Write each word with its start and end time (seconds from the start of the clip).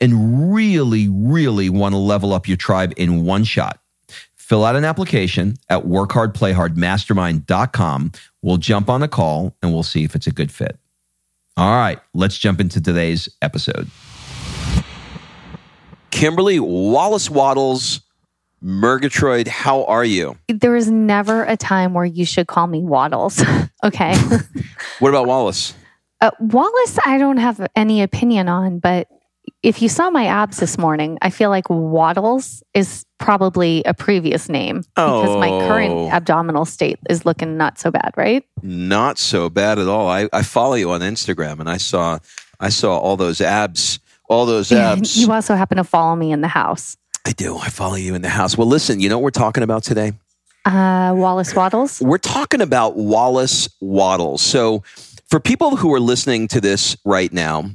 and 0.00 0.52
really, 0.54 1.08
really 1.08 1.70
want 1.70 1.94
to 1.94 1.98
level 1.98 2.32
up 2.32 2.48
your 2.48 2.56
tribe 2.56 2.92
in 2.96 3.24
one 3.24 3.44
shot, 3.44 3.78
fill 4.34 4.64
out 4.64 4.74
an 4.76 4.84
application 4.84 5.56
at 5.68 5.84
workhardplayhardmastermind.com. 5.84 8.12
We'll 8.42 8.56
jump 8.56 8.90
on 8.90 9.02
a 9.02 9.08
call 9.08 9.54
and 9.62 9.72
we'll 9.72 9.82
see 9.82 10.04
if 10.04 10.14
it's 10.14 10.26
a 10.26 10.32
good 10.32 10.50
fit. 10.50 10.78
All 11.56 11.76
right, 11.76 11.98
let's 12.14 12.38
jump 12.38 12.60
into 12.60 12.80
today's 12.80 13.28
episode. 13.42 13.90
Kimberly 16.10 16.58
Wallace 16.58 17.30
Waddles, 17.30 18.00
Murgatroyd, 18.60 19.48
how 19.48 19.84
are 19.84 20.04
you? 20.04 20.36
There 20.48 20.76
is 20.76 20.90
never 20.90 21.44
a 21.44 21.56
time 21.56 21.94
where 21.94 22.04
you 22.04 22.24
should 22.24 22.46
call 22.46 22.66
me 22.66 22.82
Waddles. 22.82 23.42
okay. 23.84 24.16
what 24.98 25.10
about 25.10 25.26
Wallace? 25.26 25.74
Uh, 26.20 26.30
Wallace, 26.40 26.98
I 27.04 27.18
don't 27.18 27.38
have 27.38 27.66
any 27.74 28.02
opinion 28.02 28.48
on, 28.48 28.78
but 28.78 29.08
if 29.62 29.82
you 29.82 29.88
saw 29.88 30.10
my 30.10 30.26
abs 30.26 30.58
this 30.58 30.78
morning, 30.78 31.18
I 31.22 31.30
feel 31.30 31.50
like 31.50 31.68
Waddles 31.68 32.62
is 32.74 33.04
probably 33.18 33.82
a 33.84 33.94
previous 33.94 34.48
name 34.48 34.78
because 34.96 35.28
oh. 35.28 35.38
my 35.38 35.48
current 35.66 35.92
oh. 35.92 36.10
abdominal 36.10 36.64
state 36.64 36.98
is 37.08 37.24
looking 37.24 37.56
not 37.56 37.78
so 37.78 37.90
bad, 37.90 38.12
right? 38.16 38.44
Not 38.62 39.18
so 39.18 39.48
bad 39.50 39.78
at 39.78 39.88
all. 39.88 40.08
I, 40.08 40.28
I 40.32 40.42
follow 40.42 40.74
you 40.74 40.90
on 40.90 41.00
Instagram 41.00 41.60
and 41.60 41.68
I 41.68 41.76
saw 41.76 42.18
I 42.58 42.68
saw 42.68 42.98
all 42.98 43.16
those 43.16 43.40
abs, 43.40 44.00
all 44.28 44.46
those 44.46 44.70
abs. 44.70 45.16
you 45.16 45.32
also 45.32 45.54
happen 45.54 45.76
to 45.76 45.84
follow 45.84 46.14
me 46.16 46.32
in 46.32 46.40
the 46.40 46.48
house. 46.48 46.96
I 47.26 47.32
do. 47.32 47.56
I 47.56 47.68
follow 47.68 47.96
you 47.96 48.14
in 48.14 48.22
the 48.22 48.28
house. 48.28 48.56
Well, 48.56 48.66
listen, 48.66 49.00
you 49.00 49.08
know 49.08 49.18
what 49.18 49.24
we're 49.24 49.30
talking 49.30 49.62
about 49.62 49.82
today? 49.82 50.12
Uh, 50.64 51.12
Wallace 51.16 51.54
Wattles. 51.54 52.00
We're 52.00 52.18
talking 52.18 52.60
about 52.60 52.96
Wallace 52.96 53.68
Wattles. 53.80 54.42
So, 54.42 54.82
for 55.28 55.40
people 55.40 55.76
who 55.76 55.92
are 55.94 56.00
listening 56.00 56.48
to 56.48 56.60
this 56.60 56.96
right 57.04 57.32
now, 57.32 57.70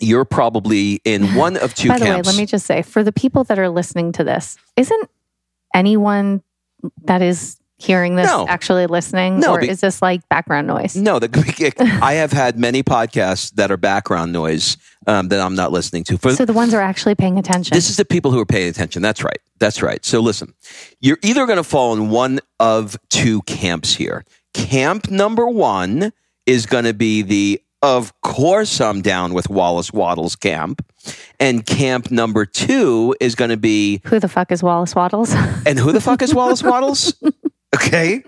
you're 0.00 0.24
probably 0.24 1.00
in 1.04 1.26
one 1.34 1.56
of 1.56 1.74
two 1.74 1.88
By 1.88 1.98
the 1.98 2.04
camps. 2.04 2.26
way, 2.28 2.32
let 2.32 2.38
me 2.38 2.46
just 2.46 2.66
say 2.66 2.82
for 2.82 3.02
the 3.02 3.12
people 3.12 3.44
that 3.44 3.58
are 3.58 3.68
listening 3.68 4.12
to 4.12 4.24
this, 4.24 4.56
isn't 4.76 5.10
anyone 5.74 6.42
that 7.04 7.22
is 7.22 7.58
hearing 7.78 8.16
this 8.16 8.26
no. 8.26 8.46
actually 8.48 8.86
listening? 8.86 9.40
No, 9.40 9.54
or 9.54 9.60
be, 9.60 9.68
is 9.68 9.80
this 9.80 10.00
like 10.00 10.26
background 10.28 10.66
noise? 10.66 10.96
No, 10.96 11.18
the, 11.18 11.98
I 12.02 12.14
have 12.14 12.32
had 12.32 12.58
many 12.58 12.82
podcasts 12.82 13.52
that 13.52 13.70
are 13.70 13.76
background 13.76 14.32
noise 14.32 14.76
um, 15.06 15.28
that 15.28 15.40
I'm 15.40 15.54
not 15.54 15.72
listening 15.72 16.04
to. 16.04 16.18
For, 16.18 16.32
so 16.32 16.44
the 16.44 16.52
ones 16.52 16.74
are 16.74 16.80
actually 16.80 17.14
paying 17.14 17.38
attention. 17.38 17.74
This 17.74 17.90
is 17.90 17.96
the 17.96 18.04
people 18.04 18.30
who 18.30 18.40
are 18.40 18.46
paying 18.46 18.68
attention. 18.68 19.02
That's 19.02 19.22
right. 19.22 19.38
That's 19.58 19.82
right. 19.82 20.04
So 20.04 20.20
listen, 20.20 20.54
you're 21.00 21.18
either 21.22 21.46
going 21.46 21.58
to 21.58 21.64
fall 21.64 21.92
in 21.94 22.10
one 22.10 22.40
of 22.58 22.96
two 23.10 23.42
camps 23.42 23.94
here. 23.94 24.24
Camp 24.54 25.10
number 25.10 25.46
one 25.46 26.12
is 26.46 26.64
going 26.64 26.84
to 26.84 26.94
be 26.94 27.22
the 27.22 27.60
of 27.82 28.18
course, 28.20 28.80
I'm 28.80 29.02
down 29.02 29.34
with 29.34 29.48
Wallace 29.48 29.92
Wattles 29.92 30.36
camp. 30.36 30.84
And 31.38 31.64
camp 31.64 32.10
number 32.10 32.44
two 32.44 33.14
is 33.20 33.34
going 33.34 33.50
to 33.50 33.56
be 33.56 34.00
Who 34.06 34.18
the 34.18 34.28
fuck 34.28 34.50
is 34.50 34.62
Wallace 34.62 34.94
Wattles? 34.94 35.32
and 35.66 35.78
who 35.78 35.92
the 35.92 36.00
fuck 36.00 36.22
is 36.22 36.34
Wallace 36.34 36.62
Wattles? 36.62 37.14
Okay. 37.74 38.22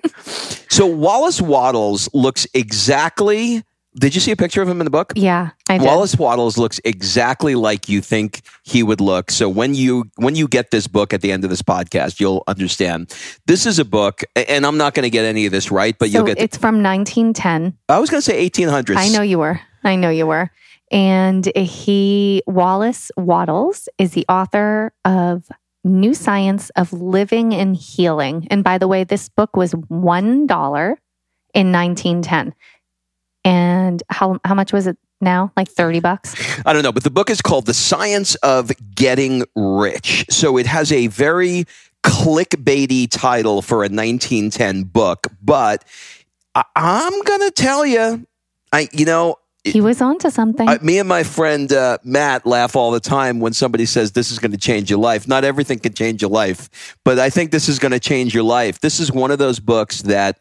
So 0.69 0.85
Wallace 0.85 1.41
Wattles 1.41 2.11
looks 2.13 2.47
exactly 2.53 3.63
did 3.99 4.15
you 4.15 4.21
see 4.21 4.31
a 4.31 4.37
picture 4.37 4.63
of 4.63 4.69
him 4.69 4.81
in 4.81 4.85
the 4.85 4.91
book? 4.91 5.13
Yeah, 5.17 5.51
I 5.69 5.79
did. 5.79 5.87
Wallace 5.87 6.17
Wattles 6.17 6.57
looks 6.57 6.81
exactly 6.85 7.55
like 7.55 7.89
you 7.89 8.01
think 8.01 8.43
he 8.63 8.83
would 8.83 9.01
look. 9.01 9.31
So 9.31 9.49
when 9.49 9.75
you 9.75 10.05
when 10.17 10.35
you 10.35 10.49
get 10.49 10.71
this 10.71 10.87
book 10.87 11.13
at 11.13 11.21
the 11.21 11.33
end 11.33 11.45
of 11.45 11.51
this 11.51 11.63
podcast, 11.63 12.21
you'll 12.21 12.45
understand. 12.47 13.15
This 13.47 13.67
is 13.67 13.79
a 13.79 13.85
book, 13.85 14.23
and 14.37 14.65
I'm 14.65 14.77
not 14.77 14.95
going 14.95 15.05
to 15.05 15.11
get 15.11 15.25
any 15.25 15.47
of 15.47 15.53
this 15.53 15.71
right, 15.71 15.97
but 15.99 16.11
so 16.11 16.19
you'll 16.19 16.27
get. 16.27 16.39
It's 16.39 16.57
from 16.57 16.83
1910. 16.83 17.77
I 17.89 17.99
was 17.99 18.11
going 18.11 18.21
to 18.21 18.25
say 18.25 18.49
1800s. 18.49 18.97
I 18.97 19.09
know 19.09 19.23
you 19.23 19.39
were. 19.39 19.61
I 19.85 19.97
know 19.97 20.11
you 20.11 20.27
were. 20.27 20.51
And 20.91 21.45
he 21.57 22.43
Wallace 22.47 23.11
Wattles 23.17 23.89
is 23.99 24.13
the 24.13 24.25
author 24.29 24.93
of 25.05 25.49
New 25.85 26.15
Science 26.15 26.71
of 26.71 26.93
Living 26.93 27.55
and 27.55 27.77
Healing. 27.77 28.47
And 28.51 28.65
by 28.65 28.79
the 28.79 28.89
way, 28.89 29.05
this 29.05 29.29
book 29.29 29.57
was 29.57 29.73
one 29.73 30.47
dollar 30.47 30.99
in 31.55 31.73
1910. 31.73 32.55
And 33.49 34.03
how 34.11 34.39
how 34.45 34.55
much 34.55 34.75
was 34.75 34.87
it 34.87 34.99
now? 35.23 35.53
Like 35.57 35.71
30 35.71 36.01
bucks? 36.01 36.35
I 36.67 36.75
don't 36.75 36.83
know, 36.83 36.93
but 36.93 37.03
the 37.03 37.11
book 37.11 37.31
is 37.31 37.41
called 37.41 37.65
The 37.65 37.73
Science 37.73 38.35
of 38.37 38.71
Getting 38.95 39.45
Rich. 39.57 40.27
So 40.29 40.59
it 40.59 40.67
has 40.67 40.93
a 40.93 41.07
very 41.07 41.65
clickbaity 42.05 43.09
title 43.11 43.63
for 43.63 43.79
a 43.79 43.89
1910 43.89 44.83
book, 44.85 45.29
but 45.43 45.83
I, 46.55 46.65
am 46.77 47.23
going 47.23 47.41
to 47.41 47.51
tell 47.51 47.87
you, 47.87 48.27
I 48.71 48.87
you 48.93 49.07
know, 49.07 49.37
he 49.65 49.81
was 49.81 50.03
onto 50.03 50.29
something. 50.29 50.69
Uh, 50.69 50.77
me 50.83 50.99
and 50.99 51.09
my 51.09 51.23
friend 51.23 51.73
uh, 51.73 51.97
Matt 52.05 52.45
laugh 52.45 52.77
all 52.77 52.91
the 52.91 53.01
time 53.01 53.41
when 53.41 53.55
somebody 53.55 53.87
says 53.87 54.13
this 54.13 54.31
is 54.31 54.39
going 54.39 54.53
to 54.53 54.59
change 54.59 54.91
your 54.91 54.99
life. 54.99 55.27
Not 55.27 55.45
everything 55.45 55.79
can 55.79 55.95
change 55.95 56.21
your 56.21 56.31
life, 56.31 56.99
but 57.03 57.19
I 57.19 57.31
think 57.31 57.51
this 57.51 57.71
is 57.71 57.79
going 57.79 57.93
to 57.93 58.01
change 58.01 58.35
your 58.35 58.45
life. 58.45 58.81
This 58.81 59.01
is 59.01 59.11
one 59.11 59.31
of 59.31 59.39
those 59.39 59.59
books 59.59 60.03
that 60.03 60.39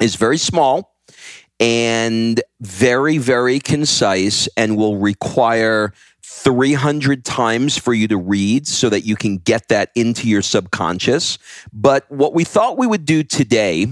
is 0.00 0.14
very 0.14 0.38
small 0.38 0.93
and 1.60 2.40
very, 2.60 3.18
very 3.18 3.60
concise 3.60 4.48
and 4.56 4.76
will 4.76 4.96
require 4.96 5.92
300 6.22 7.24
times 7.24 7.78
for 7.78 7.94
you 7.94 8.08
to 8.08 8.16
read 8.16 8.66
so 8.66 8.88
that 8.88 9.02
you 9.02 9.16
can 9.16 9.38
get 9.38 9.68
that 9.68 9.90
into 9.94 10.28
your 10.28 10.42
subconscious. 10.42 11.38
But 11.72 12.10
what 12.10 12.34
we 12.34 12.44
thought 12.44 12.76
we 12.76 12.86
would 12.86 13.04
do 13.04 13.22
today 13.22 13.86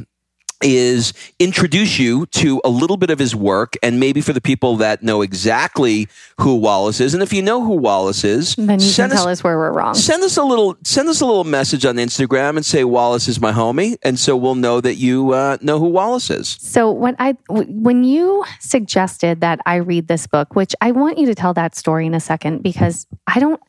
is 0.62 1.12
introduce 1.38 1.98
you 1.98 2.26
to 2.26 2.60
a 2.64 2.68
little 2.68 2.96
bit 2.96 3.10
of 3.10 3.18
his 3.18 3.34
work 3.34 3.74
and 3.82 4.00
maybe 4.00 4.20
for 4.20 4.32
the 4.32 4.40
people 4.40 4.76
that 4.76 5.02
know 5.02 5.22
exactly 5.22 6.08
who 6.40 6.56
Wallace 6.56 7.00
is. 7.00 7.14
And 7.14 7.22
if 7.22 7.32
you 7.32 7.42
know 7.42 7.64
who 7.64 7.74
Wallace 7.74 8.24
is, 8.24 8.54
then 8.56 8.80
you 8.80 8.92
can 8.92 9.10
tell 9.10 9.28
us, 9.28 9.38
us 9.38 9.44
where 9.44 9.56
we're 9.56 9.72
wrong. 9.72 9.94
Send 9.94 10.22
us 10.22 10.36
a 10.36 10.44
little 10.44 10.76
send 10.84 11.08
us 11.08 11.20
a 11.20 11.26
little 11.26 11.44
message 11.44 11.84
on 11.84 11.96
Instagram 11.96 12.56
and 12.56 12.64
say 12.64 12.84
Wallace 12.84 13.28
is 13.28 13.40
my 13.40 13.52
homie. 13.52 13.96
And 14.02 14.18
so 14.18 14.36
we'll 14.36 14.54
know 14.54 14.80
that 14.80 14.96
you 14.96 15.32
uh, 15.32 15.58
know 15.60 15.78
who 15.78 15.88
Wallace 15.88 16.30
is. 16.30 16.56
So 16.60 16.90
when 16.90 17.16
I 17.18 17.36
when 17.48 18.04
you 18.04 18.44
suggested 18.60 19.40
that 19.40 19.60
I 19.66 19.76
read 19.76 20.08
this 20.08 20.26
book, 20.26 20.54
which 20.54 20.74
I 20.80 20.92
want 20.92 21.18
you 21.18 21.26
to 21.26 21.34
tell 21.34 21.54
that 21.54 21.74
story 21.74 22.06
in 22.06 22.14
a 22.14 22.20
second 22.20 22.62
because 22.62 23.06
I 23.26 23.38
don't 23.40 23.60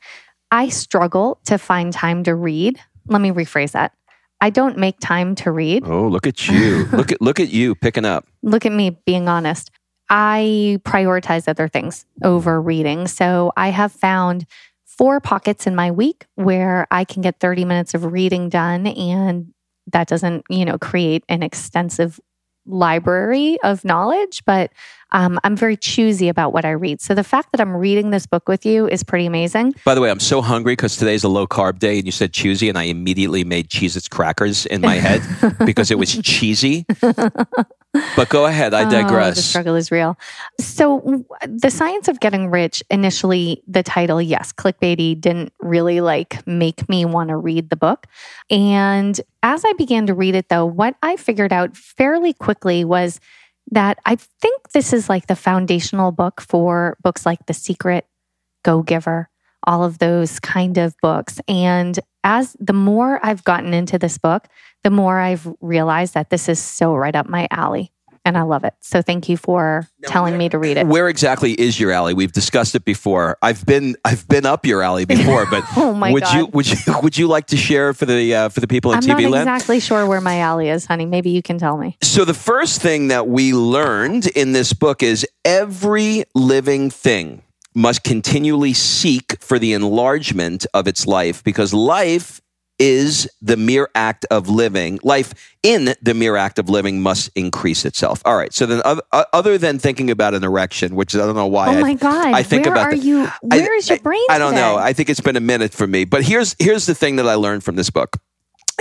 I 0.51 0.69
struggle 0.69 1.39
to 1.45 1.57
find 1.57 1.91
time 1.91 2.23
to 2.25 2.35
read. 2.35 2.79
Let 3.07 3.21
me 3.21 3.31
rephrase 3.31 3.71
that. 3.71 3.91
I 4.43 4.49
don't 4.49 4.77
make 4.77 4.99
time 4.99 5.35
to 5.35 5.51
read. 5.51 5.87
Oh, 5.87 6.05
look 6.09 6.27
at 6.27 6.49
you. 6.49 6.83
look 6.91 7.13
at 7.13 7.21
look 7.21 7.39
at 7.39 7.47
you 7.47 7.75
picking 7.75 8.03
up. 8.03 8.27
Look 8.41 8.65
at 8.65 8.73
me 8.73 8.89
being 9.05 9.29
honest. 9.29 9.71
I 10.09 10.79
prioritize 10.83 11.47
other 11.47 11.69
things 11.69 12.05
over 12.25 12.61
reading. 12.61 13.07
So 13.07 13.53
I 13.55 13.69
have 13.69 13.93
found 13.93 14.45
four 14.85 15.21
pockets 15.21 15.65
in 15.65 15.75
my 15.75 15.91
week 15.91 16.25
where 16.35 16.87
I 16.91 17.05
can 17.05 17.21
get 17.21 17.39
30 17.39 17.63
minutes 17.63 17.93
of 17.93 18.03
reading 18.03 18.49
done 18.49 18.85
and 18.85 19.53
that 19.93 20.09
doesn't, 20.09 20.43
you 20.49 20.65
know, 20.65 20.77
create 20.77 21.23
an 21.29 21.41
extensive 21.41 22.19
library 22.65 23.57
of 23.63 23.83
knowledge, 23.83 24.43
but 24.45 24.71
um, 25.11 25.39
I'm 25.43 25.55
very 25.55 25.77
choosy 25.77 26.27
about 26.27 26.53
what 26.53 26.65
I 26.65 26.71
read. 26.71 26.99
So 27.01 27.13
the 27.13 27.23
fact 27.23 27.51
that 27.51 27.61
I'm 27.61 27.75
reading 27.75 28.09
this 28.09 28.25
book 28.25 28.47
with 28.47 28.65
you 28.65 28.87
is 28.87 29.03
pretty 29.03 29.25
amazing. 29.25 29.75
By 29.85 29.95
the 29.95 30.01
way, 30.01 30.09
I'm 30.09 30.19
so 30.19 30.41
hungry 30.41 30.73
because 30.73 30.97
today's 30.97 31.23
a 31.23 31.29
low 31.29 31.45
carb 31.45 31.79
day 31.79 31.97
and 31.97 32.05
you 32.05 32.11
said 32.11 32.33
choosy, 32.33 32.69
and 32.69 32.77
I 32.77 32.83
immediately 32.83 33.43
made 33.43 33.69
Cheez 33.69 33.95
Its 33.95 34.07
crackers 34.07 34.65
in 34.65 34.81
my 34.81 34.95
head 34.95 35.21
because 35.65 35.91
it 35.91 35.97
was 35.99 36.13
cheesy. 36.17 36.85
But 38.15 38.29
go 38.29 38.45
ahead, 38.47 38.73
I 38.73 38.89
digress. 38.89 39.33
Oh, 39.33 39.35
the 39.35 39.41
struggle 39.41 39.75
is 39.75 39.91
real. 39.91 40.17
So, 40.59 41.25
the 41.47 41.69
science 41.69 42.07
of 42.07 42.19
getting 42.19 42.49
rich, 42.49 42.81
initially, 42.89 43.61
the 43.67 43.83
title, 43.83 44.19
yes, 44.19 44.51
clickbaity 44.51 45.19
didn't 45.19 45.53
really 45.59 46.01
like 46.01 46.45
make 46.47 46.89
me 46.89 47.05
want 47.05 47.29
to 47.29 47.37
read 47.37 47.69
the 47.69 47.75
book. 47.75 48.07
And 48.49 49.19
as 49.43 49.63
I 49.63 49.73
began 49.73 50.07
to 50.07 50.15
read 50.15 50.33
it, 50.33 50.49
though, 50.49 50.65
what 50.65 50.95
I 51.03 51.17
figured 51.17 51.53
out 51.53 51.77
fairly 51.77 52.33
quickly 52.33 52.83
was 52.83 53.19
that 53.71 53.99
I 54.05 54.15
think 54.15 54.71
this 54.71 54.91
is 54.91 55.07
like 55.07 55.27
the 55.27 55.35
foundational 55.35 56.11
book 56.11 56.41
for 56.41 56.97
books 57.03 57.25
like 57.25 57.45
The 57.45 57.53
Secret, 57.53 58.07
Go 58.63 58.81
Giver, 58.81 59.29
all 59.65 59.83
of 59.83 59.99
those 59.99 60.39
kind 60.39 60.77
of 60.77 60.95
books. 61.01 61.39
And 61.47 61.99
as 62.23 62.55
the 62.59 62.73
more 62.73 63.19
I've 63.23 63.43
gotten 63.43 63.73
into 63.73 63.99
this 63.99 64.17
book, 64.17 64.47
the 64.83 64.89
more 64.89 65.19
I've 65.19 65.47
realized 65.61 66.13
that 66.13 66.29
this 66.29 66.49
is 66.49 66.59
so 66.59 66.95
right 66.95 67.15
up 67.15 67.27
my 67.27 67.47
alley. 67.51 67.91
And 68.25 68.37
I 68.37 68.43
love 68.43 68.63
it. 68.63 68.73
So 68.79 69.01
thank 69.01 69.27
you 69.27 69.35
for 69.35 69.85
now, 69.99 70.07
telling 70.07 70.37
me 70.37 70.47
to 70.47 70.57
read 70.57 70.77
it. 70.77 70.87
Where 70.87 71.09
exactly 71.09 71.51
is 71.51 71.77
your 71.77 71.91
alley? 71.91 72.13
We've 72.13 72.31
discussed 72.31 72.73
it 72.73 72.85
before. 72.85 73.37
I've 73.41 73.65
been 73.65 73.97
I've 74.05 74.25
been 74.29 74.45
up 74.45 74.65
your 74.65 74.81
alley 74.81 75.03
before, 75.03 75.45
but 75.45 75.65
oh 75.75 75.93
my 75.93 76.13
would 76.13 76.23
God. 76.23 76.37
you 76.37 76.45
would 76.53 76.69
you 76.69 76.77
would 77.01 77.17
you 77.17 77.27
like 77.27 77.47
to 77.47 77.57
share 77.57 77.93
for 77.93 78.05
the 78.05 78.33
uh, 78.33 78.47
for 78.47 78.61
the 78.61 78.67
people 78.67 78.93
in 78.93 78.99
I'm 78.99 79.03
TV 79.03 79.29
not 79.29 79.39
exactly 79.39 79.81
sure 79.81 80.07
where 80.07 80.21
my 80.21 80.39
alley 80.39 80.69
is, 80.69 80.85
honey. 80.85 81.05
Maybe 81.05 81.31
you 81.31 81.41
can 81.41 81.57
tell 81.57 81.75
me. 81.75 81.97
So 82.01 82.23
the 82.23 82.33
first 82.33 82.81
thing 82.81 83.09
that 83.09 83.27
we 83.27 83.53
learned 83.53 84.27
in 84.27 84.53
this 84.53 84.71
book 84.71 85.03
is 85.03 85.27
every 85.43 86.23
living 86.33 86.91
thing 86.91 87.41
must 87.75 88.03
continually 88.03 88.73
seek 88.73 89.41
for 89.41 89.59
the 89.59 89.73
enlargement 89.73 90.65
of 90.73 90.87
its 90.87 91.07
life 91.07 91.43
because 91.43 91.73
life 91.73 92.41
is 92.79 93.29
the 93.41 93.55
mere 93.55 93.89
act 93.95 94.25
of 94.31 94.49
living. 94.49 94.99
Life 95.03 95.33
in 95.61 95.93
the 96.01 96.13
mere 96.13 96.35
act 96.35 96.59
of 96.59 96.69
living 96.69 97.01
must 97.01 97.29
increase 97.35 97.85
itself. 97.85 98.21
All 98.25 98.35
right. 98.35 98.53
So 98.53 98.65
then, 98.65 98.81
uh, 98.83 98.99
other 99.31 99.57
than 99.57 99.79
thinking 99.79 100.09
about 100.09 100.33
an 100.33 100.43
erection, 100.43 100.95
which 100.95 101.15
I 101.15 101.19
don't 101.19 101.35
know 101.35 101.47
why. 101.47 101.75
Oh 101.75 101.79
my 101.79 101.93
god! 101.93 102.33
I 102.33 102.43
think 102.43 102.65
where 102.65 102.73
about. 102.73 102.87
Are 102.87 102.95
the, 102.95 102.97
you? 102.97 103.27
Where 103.41 103.73
I, 103.73 103.77
is 103.77 103.89
your 103.89 103.99
brain? 103.99 104.25
I, 104.29 104.35
I 104.35 104.37
don't 104.37 104.51
today? 104.51 104.61
know. 104.61 104.75
I 104.75 104.93
think 104.93 105.09
it's 105.09 105.21
been 105.21 105.37
a 105.37 105.41
minute 105.41 105.73
for 105.73 105.87
me. 105.87 106.05
But 106.05 106.23
here's 106.23 106.55
here's 106.59 106.85
the 106.85 106.95
thing 106.95 107.17
that 107.17 107.27
I 107.27 107.35
learned 107.35 107.63
from 107.63 107.75
this 107.75 107.89
book. 107.89 108.17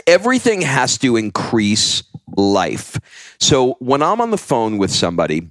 Everything 0.06 0.62
has 0.62 0.98
to 0.98 1.16
increase 1.16 2.02
life. 2.36 2.98
So 3.38 3.76
when 3.78 4.02
I'm 4.02 4.20
on 4.20 4.30
the 4.30 4.38
phone 4.38 4.78
with 4.78 4.90
somebody 4.90 5.50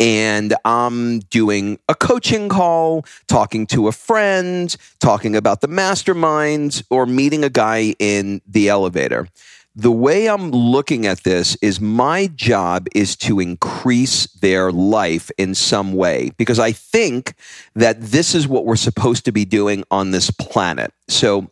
and 0.00 0.54
I'm 0.64 1.20
doing 1.20 1.78
a 1.88 1.94
coaching 1.94 2.48
call, 2.48 3.04
talking 3.28 3.66
to 3.68 3.88
a 3.88 3.92
friend, 3.92 4.74
talking 4.98 5.36
about 5.36 5.60
the 5.60 5.68
mastermind, 5.68 6.82
or 6.90 7.06
meeting 7.06 7.44
a 7.44 7.50
guy 7.50 7.94
in 7.98 8.40
the 8.46 8.68
elevator. 8.68 9.28
The 9.76 9.90
way 9.90 10.28
I'm 10.28 10.52
looking 10.52 11.04
at 11.04 11.24
this 11.24 11.56
is 11.56 11.80
my 11.80 12.28
job 12.28 12.86
is 12.94 13.16
to 13.16 13.40
increase 13.40 14.26
their 14.34 14.70
life 14.70 15.32
in 15.36 15.56
some 15.56 15.94
way 15.94 16.30
because 16.36 16.60
I 16.60 16.70
think 16.70 17.34
that 17.74 18.00
this 18.00 18.36
is 18.36 18.46
what 18.46 18.66
we're 18.66 18.76
supposed 18.76 19.24
to 19.24 19.32
be 19.32 19.44
doing 19.44 19.82
on 19.90 20.12
this 20.12 20.30
planet. 20.30 20.92
So, 21.08 21.50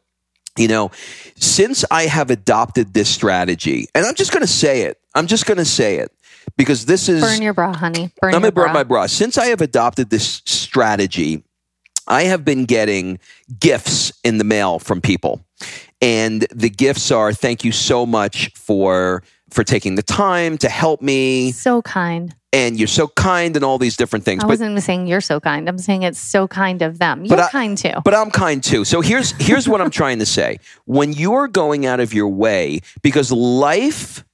you 0.56 0.68
know, 0.68 0.92
since 1.34 1.84
I 1.90 2.04
have 2.04 2.30
adopted 2.30 2.94
this 2.94 3.08
strategy, 3.08 3.88
and 3.92 4.06
I'm 4.06 4.14
just 4.14 4.30
going 4.30 4.42
to 4.42 4.46
say 4.46 4.82
it, 4.82 5.00
I'm 5.16 5.26
just 5.26 5.44
going 5.44 5.58
to 5.58 5.64
say 5.64 5.96
it 5.96 6.12
because 6.56 6.86
this 6.86 7.08
is 7.08 7.20
burn 7.20 7.42
your 7.42 7.54
bra, 7.54 7.72
honey. 7.72 8.10
Burn 8.20 8.34
I'm 8.34 8.40
gonna 8.40 8.52
burn 8.52 8.72
my 8.72 8.84
bra. 8.84 9.06
Since 9.06 9.38
I 9.38 9.46
have 9.46 9.60
adopted 9.60 10.10
this 10.10 10.42
strategy, 10.44 11.42
I 12.06 12.24
have 12.24 12.44
been 12.44 12.64
getting 12.64 13.18
gifts 13.58 14.12
in 14.24 14.38
the 14.38 14.44
mail 14.44 14.78
from 14.78 15.00
people, 15.00 15.44
and 16.00 16.46
the 16.54 16.70
gifts 16.70 17.10
are 17.10 17.32
thank 17.32 17.64
you 17.64 17.72
so 17.72 18.06
much 18.06 18.52
for 18.54 19.22
for 19.52 19.64
taking 19.64 19.94
the 19.94 20.02
time 20.02 20.58
to 20.58 20.68
help 20.68 21.02
me. 21.02 21.52
So 21.52 21.82
kind. 21.82 22.34
And 22.54 22.78
you're 22.78 22.88
so 22.88 23.08
kind 23.08 23.56
and 23.56 23.64
all 23.64 23.78
these 23.78 23.96
different 23.96 24.26
things. 24.26 24.44
I 24.44 24.46
wasn't 24.46 24.80
saying 24.82 25.06
you're 25.06 25.22
so 25.22 25.40
kind. 25.40 25.68
I'm 25.68 25.78
saying 25.78 26.02
it's 26.02 26.18
so 26.18 26.46
kind 26.46 26.82
of 26.82 26.98
them. 26.98 27.24
You're 27.24 27.40
I, 27.40 27.48
kind 27.48 27.78
too. 27.78 27.94
But 28.04 28.14
I'm 28.14 28.30
kind 28.30 28.62
too. 28.62 28.84
So 28.84 29.00
here's 29.00 29.30
here's 29.32 29.68
what 29.68 29.80
I'm 29.80 29.90
trying 29.90 30.18
to 30.18 30.26
say. 30.26 30.58
When 30.84 31.14
you're 31.14 31.48
going 31.48 31.86
out 31.86 32.00
of 32.00 32.12
your 32.12 32.28
way, 32.28 32.80
because 33.02 33.32
life 33.32 34.24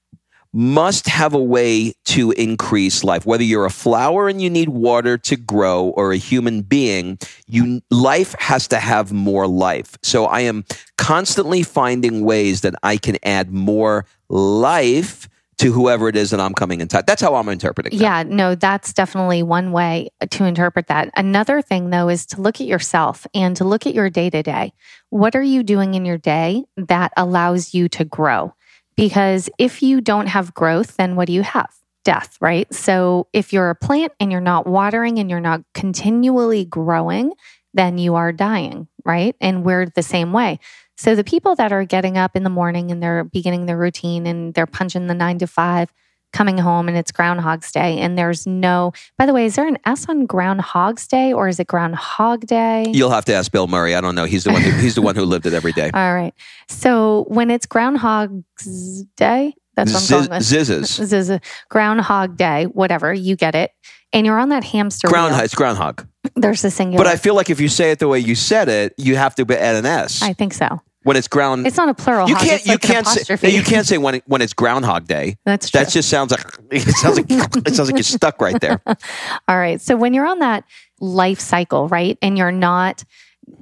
must 0.52 1.06
have 1.08 1.34
a 1.34 1.42
way 1.42 1.92
to 2.06 2.30
increase 2.32 3.04
life. 3.04 3.26
Whether 3.26 3.44
you're 3.44 3.66
a 3.66 3.70
flower 3.70 4.28
and 4.28 4.40
you 4.40 4.48
need 4.48 4.70
water 4.70 5.18
to 5.18 5.36
grow 5.36 5.88
or 5.90 6.12
a 6.12 6.16
human 6.16 6.62
being, 6.62 7.18
you 7.46 7.80
life 7.90 8.34
has 8.38 8.68
to 8.68 8.78
have 8.78 9.12
more 9.12 9.46
life. 9.46 9.96
So 10.02 10.24
I 10.24 10.40
am 10.40 10.64
constantly 10.96 11.62
finding 11.62 12.24
ways 12.24 12.62
that 12.62 12.74
I 12.82 12.96
can 12.96 13.16
add 13.22 13.52
more 13.52 14.06
life 14.28 15.28
to 15.58 15.72
whoever 15.72 16.08
it 16.08 16.16
is 16.16 16.30
that 16.30 16.40
I'm 16.40 16.54
coming 16.54 16.80
in 16.80 16.88
touch. 16.88 17.06
That's 17.06 17.20
how 17.20 17.34
I'm 17.34 17.48
interpreting. 17.48 17.98
That. 17.98 18.02
Yeah, 18.02 18.22
no, 18.22 18.54
that's 18.54 18.92
definitely 18.92 19.42
one 19.42 19.72
way 19.72 20.08
to 20.30 20.44
interpret 20.44 20.86
that. 20.86 21.10
Another 21.16 21.60
thing 21.60 21.90
though 21.90 22.08
is 22.08 22.24
to 22.26 22.40
look 22.40 22.60
at 22.60 22.66
yourself 22.66 23.26
and 23.34 23.56
to 23.56 23.64
look 23.64 23.86
at 23.86 23.94
your 23.94 24.08
day 24.08 24.30
to 24.30 24.42
day. 24.42 24.72
What 25.10 25.34
are 25.34 25.42
you 25.42 25.62
doing 25.62 25.94
in 25.94 26.04
your 26.04 26.18
day 26.18 26.64
that 26.76 27.12
allows 27.16 27.74
you 27.74 27.88
to 27.90 28.04
grow? 28.04 28.54
Because 28.98 29.48
if 29.58 29.80
you 29.80 30.00
don't 30.00 30.26
have 30.26 30.52
growth, 30.54 30.96
then 30.96 31.14
what 31.14 31.28
do 31.28 31.32
you 31.32 31.44
have? 31.44 31.72
Death, 32.02 32.36
right? 32.40 32.72
So 32.74 33.28
if 33.32 33.52
you're 33.52 33.70
a 33.70 33.76
plant 33.76 34.12
and 34.18 34.32
you're 34.32 34.40
not 34.40 34.66
watering 34.66 35.20
and 35.20 35.30
you're 35.30 35.38
not 35.38 35.62
continually 35.72 36.64
growing, 36.64 37.32
then 37.72 37.98
you 37.98 38.16
are 38.16 38.32
dying, 38.32 38.88
right? 39.04 39.36
And 39.40 39.64
we're 39.64 39.86
the 39.86 40.02
same 40.02 40.32
way. 40.32 40.58
So 40.96 41.14
the 41.14 41.22
people 41.22 41.54
that 41.54 41.72
are 41.72 41.84
getting 41.84 42.18
up 42.18 42.34
in 42.34 42.42
the 42.42 42.50
morning 42.50 42.90
and 42.90 43.00
they're 43.00 43.22
beginning 43.22 43.66
their 43.66 43.78
routine 43.78 44.26
and 44.26 44.52
they're 44.52 44.66
punching 44.66 45.06
the 45.06 45.14
nine 45.14 45.38
to 45.38 45.46
five, 45.46 45.92
coming 46.32 46.58
home 46.58 46.88
and 46.88 46.96
it's 46.96 47.12
Groundhog's 47.12 47.70
Day. 47.72 47.98
And 47.98 48.18
there's 48.18 48.46
no, 48.46 48.92
by 49.16 49.26
the 49.26 49.32
way, 49.32 49.46
is 49.46 49.56
there 49.56 49.66
an 49.66 49.78
S 49.86 50.08
on 50.08 50.26
Groundhog's 50.26 51.06
Day 51.06 51.32
or 51.32 51.48
is 51.48 51.58
it 51.58 51.66
Groundhog 51.66 52.46
Day? 52.46 52.86
You'll 52.92 53.10
have 53.10 53.24
to 53.26 53.34
ask 53.34 53.50
Bill 53.50 53.66
Murray. 53.66 53.94
I 53.94 54.00
don't 54.00 54.14
know. 54.14 54.24
He's 54.24 54.44
the 54.44 54.52
one. 54.52 54.62
Who, 54.62 54.70
he's 54.72 54.94
the 54.94 55.02
one 55.02 55.16
who 55.16 55.24
lived 55.24 55.46
it 55.46 55.54
every 55.54 55.72
day. 55.72 55.90
All 55.94 56.14
right. 56.14 56.34
So 56.68 57.24
when 57.28 57.50
it's 57.50 57.66
Groundhog's 57.66 59.04
Day, 59.16 59.54
that's 59.76 59.92
what 59.92 60.02
I'm 60.02 60.26
calling 60.26 60.38
this. 60.40 60.52
Zizzes. 60.52 61.04
Ziz, 61.06 61.38
Groundhog 61.68 62.36
Day, 62.36 62.64
whatever, 62.64 63.12
you 63.12 63.36
get 63.36 63.54
it. 63.54 63.72
And 64.12 64.24
you're 64.24 64.38
on 64.38 64.48
that 64.48 64.64
hamster 64.64 65.06
Groundhog. 65.06 65.38
wheel. 65.38 65.44
It's 65.44 65.54
groundhog. 65.54 66.06
There's 66.34 66.64
a 66.64 66.70
singular. 66.70 67.04
But 67.04 67.12
I 67.12 67.16
feel 67.16 67.34
like 67.34 67.50
if 67.50 67.60
you 67.60 67.68
say 67.68 67.90
it 67.90 67.98
the 67.98 68.08
way 68.08 68.18
you 68.18 68.34
said 68.34 68.68
it, 68.68 68.94
you 68.96 69.16
have 69.16 69.34
to 69.36 69.44
add 69.58 69.76
an 69.76 69.86
S. 69.86 70.22
I 70.22 70.32
think 70.32 70.54
so. 70.54 70.80
When 71.08 71.16
it's 71.16 71.26
ground, 71.26 71.66
It's 71.66 71.78
not 71.78 71.88
a 71.88 71.94
plural. 71.94 72.28
you 72.28 72.36
can't. 72.36 72.62
You 72.66 72.72
like 72.72 72.82
can't 72.82 73.06
say. 73.06 73.50
You 73.50 73.62
can't 73.62 73.86
say 73.86 73.96
when 73.96 74.20
when 74.26 74.42
it's 74.42 74.52
Groundhog 74.52 75.06
Day. 75.06 75.38
That's 75.46 75.70
true. 75.70 75.80
That 75.80 75.90
just 75.90 76.10
sounds 76.10 76.32
like 76.32 76.44
it 76.70 76.82
sounds 76.96 77.16
like 77.16 77.26
it 77.30 77.74
sounds 77.74 77.88
like 77.88 77.96
you're 77.96 78.02
stuck 78.02 78.42
right 78.42 78.60
there. 78.60 78.82
All 79.48 79.56
right. 79.56 79.80
So 79.80 79.96
when 79.96 80.12
you're 80.12 80.26
on 80.26 80.40
that 80.40 80.64
life 81.00 81.40
cycle, 81.40 81.88
right? 81.88 82.18
And 82.20 82.36
you're 82.36 82.52
not 82.52 83.04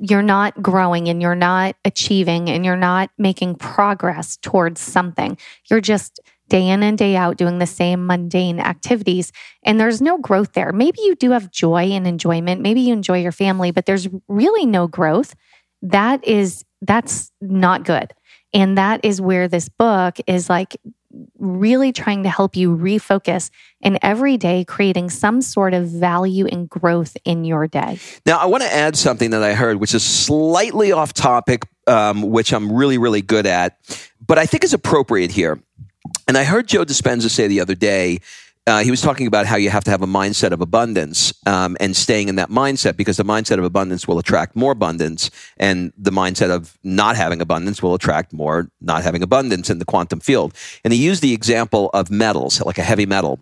you're 0.01 0.23
not 0.23 0.61
growing 0.61 1.09
and 1.09 1.23
you're 1.23 1.37
not 1.37 1.77
achieving 1.85 2.51
and 2.51 2.65
you're 2.65 2.75
not 2.75 3.11
making 3.17 3.55
progress 3.55 4.37
towards 4.39 4.81
something. 4.81 5.39
You're 5.71 5.81
just 5.81 6.19
day 6.49 6.69
in 6.69 6.83
and 6.83 6.99
day 6.99 7.15
out 7.15 7.37
doing 7.37 7.61
the 7.61 7.67
same 7.67 8.07
mundane 8.07 8.59
activities 8.59 9.31
and 9.63 9.79
there's 9.79 10.03
no 10.03 10.19
growth 10.19 10.55
there. 10.55 10.73
Maybe 10.73 10.99
you 11.03 11.15
do 11.15 11.31
have 11.31 11.53
joy 11.53 11.93
and 11.93 12.09
enjoyment. 12.09 12.61
Maybe 12.61 12.81
you 12.81 12.93
enjoy 12.93 13.21
your 13.21 13.31
family, 13.31 13.71
but 13.71 13.87
there's 13.87 14.09
really 14.27 14.67
no 14.67 14.89
growth. 14.89 15.37
That 15.83 16.25
is 16.27 16.65
that's 16.83 17.33
not 17.41 17.85
good. 17.85 18.13
And 18.53 18.79
that 18.79 19.05
is 19.05 19.21
where 19.21 19.49
this 19.49 19.69
book 19.69 20.17
is 20.27 20.49
like 20.49 20.77
really 21.39 21.93
trying 21.93 22.23
to 22.25 22.29
help 22.29 22.57
you 22.57 22.77
refocus 22.77 23.51
and 23.83 23.99
every 24.03 24.37
day 24.37 24.65
creating 24.65 25.11
some 25.11 25.41
sort 25.41 25.75
of 25.75 25.89
value 25.89 26.47
and 26.47 26.69
growth 26.69 27.17
in 27.25 27.45
your 27.45 27.67
day. 27.67 27.99
Now, 28.27 28.39
I 28.39 28.47
want 28.47 28.63
to 28.63 28.73
add 28.73 28.97
something 28.97 29.31
that 29.31 29.43
I 29.43 29.55
heard, 29.55 29.79
which 29.79 29.95
is 29.95 30.03
slightly 30.03 30.93
off 30.93 31.13
topic, 31.13 31.67
um, 31.87 32.23
which 32.23 32.53
I'm 32.53 32.73
really, 32.73 32.99
really 32.99 33.23
good 33.23 33.47
at, 33.47 33.79
but 34.27 34.39
I 34.39 34.47
think 34.47 34.65
is 34.65 34.75
appropriate 34.75 35.31
here. 35.31 35.61
And 36.29 36.37
I 36.37 36.45
heard 36.45 36.69
Joe 36.69 36.85
Dispenza 36.85 37.31
say 37.31 37.47
the 37.47 37.61
other 37.61 37.75
day 37.75 38.21
uh, 38.67 38.81
he 38.81 38.91
was 38.91 39.01
talking 39.01 39.27
about 39.27 39.47
how 39.47 39.57
you 39.57 39.71
have 39.71 39.85
to 39.85 39.91
have 39.91 40.03
a 40.03 40.07
mindset 40.07 40.51
of 40.51 40.61
abundance 40.61 41.33
um, 41.47 41.77
and 41.79 41.97
staying 41.97 42.29
in 42.29 42.35
that 42.37 42.51
mindset 42.51 42.97
because 42.97 43.17
the 43.17 43.25
mindset 43.25 43.59
of 43.59 43.65
abundance 43.65 44.09
will 44.09 44.19
attract 44.19 44.57
more 44.57 44.73
abundance, 44.73 45.31
and 45.57 45.93
the 45.97 46.11
mindset 46.11 46.51
of 46.51 46.77
not 46.83 47.17
having 47.17 47.41
abundance 47.41 47.83
will 47.83 47.95
attract 47.95 48.33
more 48.33 48.69
not 48.81 49.05
having 49.05 49.23
abundance 49.23 49.71
in 49.71 49.79
the 49.79 49.85
quantum 49.85 50.19
field. 50.19 50.53
And 50.83 50.93
he 50.93 50.99
used 50.99 51.23
the 51.23 51.33
example 51.33 51.91
of 51.95 52.11
metals, 52.11 52.61
like 52.61 52.79
a 52.79 52.83
heavy 52.83 53.07
metal. 53.07 53.39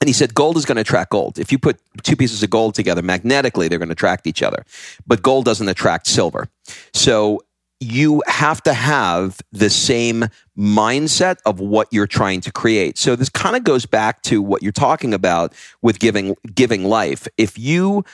And 0.00 0.08
he 0.08 0.12
said 0.12 0.34
gold 0.34 0.56
is 0.56 0.66
going 0.66 0.76
to 0.76 0.82
attract 0.82 1.10
gold. 1.10 1.38
If 1.38 1.52
you 1.52 1.58
put 1.58 1.80
two 2.02 2.16
pieces 2.16 2.42
of 2.42 2.50
gold 2.50 2.74
together 2.74 3.02
magnetically, 3.02 3.68
they're 3.68 3.78
going 3.78 3.88
to 3.88 3.94
attract 3.94 4.26
each 4.26 4.42
other. 4.42 4.64
But 5.06 5.22
gold 5.22 5.44
doesn't 5.44 5.68
attract 5.68 6.06
silver. 6.06 6.48
So 6.92 7.40
you 7.80 8.22
have 8.26 8.62
to 8.62 8.72
have 8.72 9.40
the 9.52 9.68
same 9.68 10.24
mindset 10.56 11.36
of 11.44 11.60
what 11.60 11.88
you're 11.90 12.06
trying 12.06 12.40
to 12.40 12.52
create. 12.52 12.96
So 12.96 13.16
this 13.16 13.28
kind 13.28 13.54
of 13.56 13.64
goes 13.64 13.84
back 13.84 14.22
to 14.22 14.40
what 14.40 14.62
you're 14.62 14.72
talking 14.72 15.12
about 15.12 15.52
with 15.82 15.98
giving 15.98 16.36
giving 16.54 16.84
life. 16.84 17.28
If 17.36 17.58
you 17.58 18.04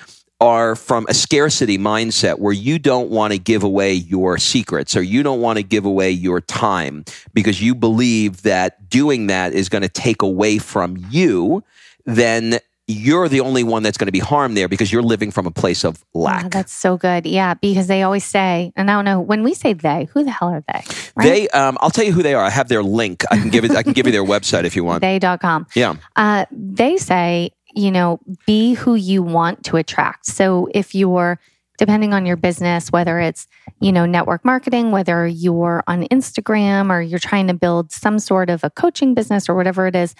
are 0.40 0.74
from 0.74 1.06
a 1.08 1.14
scarcity 1.14 1.78
mindset 1.78 2.40
where 2.40 2.52
you 2.52 2.76
don't 2.76 3.10
want 3.10 3.32
to 3.32 3.38
give 3.38 3.62
away 3.62 3.92
your 3.92 4.38
secrets 4.38 4.96
or 4.96 5.02
you 5.02 5.22
don't 5.22 5.40
want 5.40 5.56
to 5.56 5.62
give 5.62 5.84
away 5.84 6.10
your 6.10 6.40
time 6.40 7.04
because 7.32 7.62
you 7.62 7.76
believe 7.76 8.42
that 8.42 8.90
doing 8.90 9.28
that 9.28 9.52
is 9.52 9.68
going 9.68 9.82
to 9.82 9.88
take 9.88 10.20
away 10.20 10.58
from 10.58 10.96
you, 11.10 11.62
then 12.06 12.58
you're 12.86 13.28
the 13.28 13.40
only 13.40 13.62
one 13.62 13.82
that's 13.82 13.96
going 13.96 14.06
to 14.06 14.12
be 14.12 14.18
harmed 14.18 14.56
there 14.56 14.68
because 14.68 14.92
you're 14.92 15.02
living 15.02 15.30
from 15.30 15.46
a 15.46 15.50
place 15.50 15.84
of 15.84 16.04
lack. 16.14 16.50
that's 16.50 16.72
so 16.72 16.96
good. 16.96 17.26
Yeah, 17.26 17.54
because 17.54 17.86
they 17.86 18.02
always 18.02 18.24
say, 18.24 18.72
and 18.76 18.90
I 18.90 18.94
don't 18.94 19.04
know 19.04 19.20
when 19.20 19.42
we 19.42 19.54
say 19.54 19.72
they, 19.72 20.08
who 20.12 20.24
the 20.24 20.30
hell 20.30 20.48
are 20.48 20.64
they? 20.72 20.82
Right? 21.14 21.24
They, 21.24 21.48
um, 21.50 21.78
I'll 21.80 21.90
tell 21.90 22.04
you 22.04 22.12
who 22.12 22.22
they 22.22 22.34
are. 22.34 22.44
I 22.44 22.50
have 22.50 22.68
their 22.68 22.82
link. 22.82 23.24
I 23.30 23.38
can 23.38 23.50
give 23.50 23.64
it. 23.64 23.70
I 23.72 23.82
can 23.82 23.92
give 23.92 24.06
you 24.06 24.12
their 24.12 24.24
website 24.24 24.64
if 24.64 24.74
you 24.74 24.84
want. 24.84 25.00
They.com. 25.00 25.66
Yeah. 25.74 25.94
Uh, 26.16 26.46
they 26.50 26.96
say, 26.96 27.52
you 27.74 27.90
know, 27.90 28.20
be 28.46 28.74
who 28.74 28.94
you 28.94 29.22
want 29.22 29.64
to 29.66 29.76
attract. 29.76 30.26
So 30.26 30.68
if 30.74 30.94
you're 30.94 31.38
depending 31.78 32.12
on 32.12 32.26
your 32.26 32.36
business, 32.36 32.90
whether 32.90 33.18
it's, 33.18 33.46
you 33.80 33.92
know, 33.92 34.06
network 34.06 34.44
marketing, 34.44 34.90
whether 34.90 35.26
you're 35.26 35.82
on 35.86 36.04
Instagram 36.04 36.90
or 36.90 37.00
you're 37.00 37.18
trying 37.18 37.48
to 37.48 37.54
build 37.54 37.92
some 37.92 38.18
sort 38.18 38.50
of 38.50 38.62
a 38.64 38.70
coaching 38.70 39.14
business 39.14 39.48
or 39.48 39.54
whatever 39.54 39.86
it 39.86 39.96
is, 39.96 40.14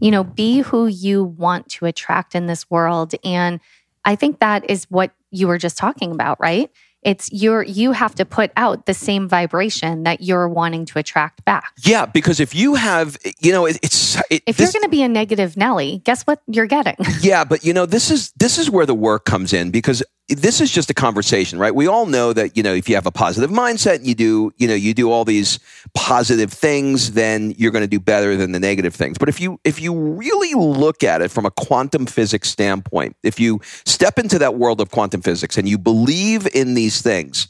you 0.00 0.10
know, 0.10 0.24
be 0.24 0.60
who 0.60 0.86
you 0.86 1.24
want 1.24 1.68
to 1.68 1.86
attract 1.86 2.34
in 2.34 2.46
this 2.46 2.68
world. 2.70 3.14
And 3.24 3.60
I 4.04 4.16
think 4.16 4.40
that 4.40 4.68
is 4.68 4.84
what 4.90 5.12
you 5.30 5.46
were 5.46 5.58
just 5.58 5.78
talking 5.78 6.12
about, 6.12 6.38
right? 6.40 6.70
it's 7.04 7.30
you're 7.32 7.62
you 7.62 7.92
have 7.92 8.14
to 8.14 8.24
put 8.24 8.50
out 8.56 8.86
the 8.86 8.94
same 8.94 9.28
vibration 9.28 10.02
that 10.04 10.22
you're 10.22 10.48
wanting 10.48 10.84
to 10.86 10.98
attract 10.98 11.44
back 11.44 11.72
yeah 11.84 12.06
because 12.06 12.40
if 12.40 12.54
you 12.54 12.74
have 12.74 13.16
you 13.40 13.52
know 13.52 13.66
it, 13.66 13.78
it's 13.82 14.16
it, 14.30 14.42
if 14.46 14.56
this, 14.56 14.72
you're 14.72 14.80
going 14.80 14.90
to 14.90 14.96
be 14.96 15.02
a 15.02 15.08
negative 15.08 15.56
nelly 15.56 15.98
guess 16.04 16.22
what 16.22 16.40
you're 16.46 16.66
getting 16.66 16.96
yeah 17.20 17.44
but 17.44 17.64
you 17.64 17.72
know 17.72 17.86
this 17.86 18.10
is 18.10 18.32
this 18.32 18.58
is 18.58 18.70
where 18.70 18.86
the 18.86 18.94
work 18.94 19.24
comes 19.24 19.52
in 19.52 19.70
because 19.70 20.02
this 20.28 20.60
is 20.60 20.70
just 20.70 20.90
a 20.90 20.94
conversation, 20.94 21.58
right? 21.58 21.74
We 21.74 21.86
all 21.86 22.06
know 22.06 22.32
that, 22.32 22.56
you 22.56 22.62
know, 22.62 22.72
if 22.72 22.88
you 22.88 22.94
have 22.94 23.06
a 23.06 23.10
positive 23.10 23.50
mindset 23.50 24.04
you 24.04 24.14
do, 24.14 24.52
you 24.56 24.66
know, 24.66 24.74
you 24.74 24.94
do 24.94 25.10
all 25.10 25.24
these 25.24 25.58
positive 25.92 26.50
things, 26.50 27.12
then 27.12 27.54
you're 27.58 27.70
going 27.70 27.84
to 27.84 27.88
do 27.88 28.00
better 28.00 28.34
than 28.34 28.52
the 28.52 28.60
negative 28.60 28.94
things. 28.94 29.18
But 29.18 29.28
if 29.28 29.38
you, 29.38 29.60
if 29.64 29.80
you 29.80 29.94
really 29.94 30.54
look 30.54 31.04
at 31.04 31.20
it 31.20 31.30
from 31.30 31.44
a 31.44 31.50
quantum 31.50 32.06
physics 32.06 32.48
standpoint, 32.48 33.16
if 33.22 33.38
you 33.38 33.60
step 33.84 34.18
into 34.18 34.38
that 34.38 34.54
world 34.54 34.80
of 34.80 34.90
quantum 34.90 35.20
physics 35.20 35.58
and 35.58 35.68
you 35.68 35.76
believe 35.76 36.48
in 36.54 36.72
these 36.72 37.02
things, 37.02 37.48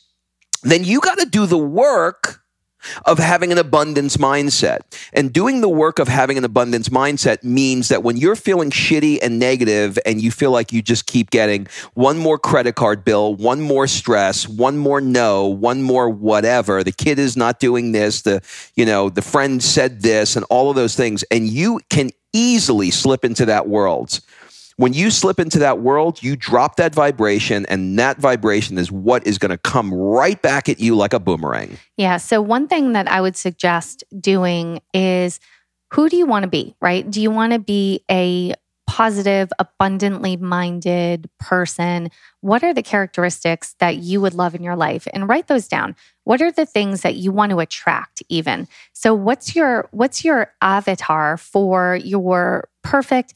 then 0.65 0.83
you 0.83 1.01
got 1.01 1.19
to 1.19 1.27
do 1.27 1.47
the 1.47 1.59
work 1.59 2.44
of 3.05 3.19
having 3.19 3.53
an 3.53 3.59
abundance 3.59 4.17
mindset. 4.17 4.81
And 5.13 5.33
doing 5.33 5.61
the 5.61 5.69
work 5.69 5.99
of 5.99 6.09
having 6.09 6.39
an 6.39 6.45
abundance 6.45 6.89
mindset 6.89 7.43
means 7.43 7.89
that 7.89 8.03
when 8.03 8.17
you're 8.17 8.37
feeling 8.37 8.71
shitty 8.71 9.19
and 9.23 9.39
negative 9.39 9.99
and 10.07 10.21
you 10.21 10.31
feel 10.31 10.51
like 10.51 10.73
you 10.73 10.83
just 10.83 11.07
keep 11.07 11.31
getting 11.31 11.67
one 11.95 12.19
more 12.19 12.39
credit 12.39 12.75
card 12.75 13.05
bill, 13.05 13.35
one 13.35 13.61
more 13.61 13.87
stress, 13.87 14.49
one 14.49 14.77
more 14.77 15.01
no, 15.01 15.47
one 15.47 15.83
more 15.83 16.09
whatever, 16.09 16.83
the 16.83 16.93
kid 16.93 17.19
is 17.19 17.37
not 17.37 17.61
doing 17.61 17.93
this, 17.93 18.23
the, 18.23 18.43
you 18.75 18.85
know, 18.85 19.09
the 19.09 19.23
friend 19.23 19.63
said 19.63 20.03
this 20.03 20.37
and 20.37 20.45
all 20.51 20.71
of 20.71 20.77
those 20.77 20.97
things. 20.97 21.23
And 21.31 21.49
you 21.49 21.81
can 21.91 22.11
easily 22.33 22.91
slip 22.91 23.25
into 23.25 23.47
that 23.47 23.69
world 23.69 24.21
when 24.77 24.93
you 24.93 25.11
slip 25.11 25.39
into 25.39 25.59
that 25.61 25.81
world, 25.81 26.23
you 26.23 26.37
drop 26.37 26.77
that 26.77 26.95
vibration, 26.95 27.65
and 27.67 27.99
that 27.99 28.19
vibration 28.19 28.79
is 28.79 28.91
what 28.91 29.27
is 29.27 29.39
going 29.39 29.51
to 29.51 29.59
come 29.59 29.93
right 29.93 30.41
back 30.41 30.69
at 30.69 30.81
you 30.81 30.97
like 30.97 31.13
a 31.13 31.21
boomerang. 31.21 31.79
Yeah. 31.97 32.17
So, 32.17 32.43
one 32.43 32.69
thing 32.69 32.93
that 32.93 33.09
I 33.09 33.21
would 33.21 33.37
suggest 33.37 34.05
doing 34.19 34.81
is 34.93 35.41
who 35.93 36.09
do 36.09 36.17
you 36.17 36.27
want 36.27 36.43
to 36.43 36.49
be, 36.49 36.75
right? 36.81 37.09
Do 37.09 37.21
you 37.23 37.31
want 37.31 37.53
to 37.53 37.59
be 37.59 38.05
a 38.11 38.55
positive, 38.87 39.51
abundantly 39.59 40.37
minded 40.37 41.31
person? 41.39 42.11
What 42.41 42.63
are 42.63 42.75
the 42.75 42.83
characteristics 42.83 43.75
that 43.79 43.97
you 43.97 44.21
would 44.21 44.35
love 44.35 44.55
in 44.55 44.63
your 44.63 44.77
life? 44.77 45.07
And 45.15 45.29
write 45.29 45.47
those 45.47 45.69
down. 45.69 45.97
What 46.25 46.43
are 46.43 46.53
the 46.53 46.67
things 46.67 47.03
that 47.03 47.15
you 47.15 47.33
want 47.33 47.51
to 47.51 47.61
attract 47.61 48.23
even? 48.29 48.69
So 48.93 49.15
what's 49.15 49.55
your 49.55 49.89
what's 49.93 50.25
your 50.25 50.53
avatar 50.61 51.37
for 51.37 51.97
your 51.97 52.69
perfect 52.83 53.35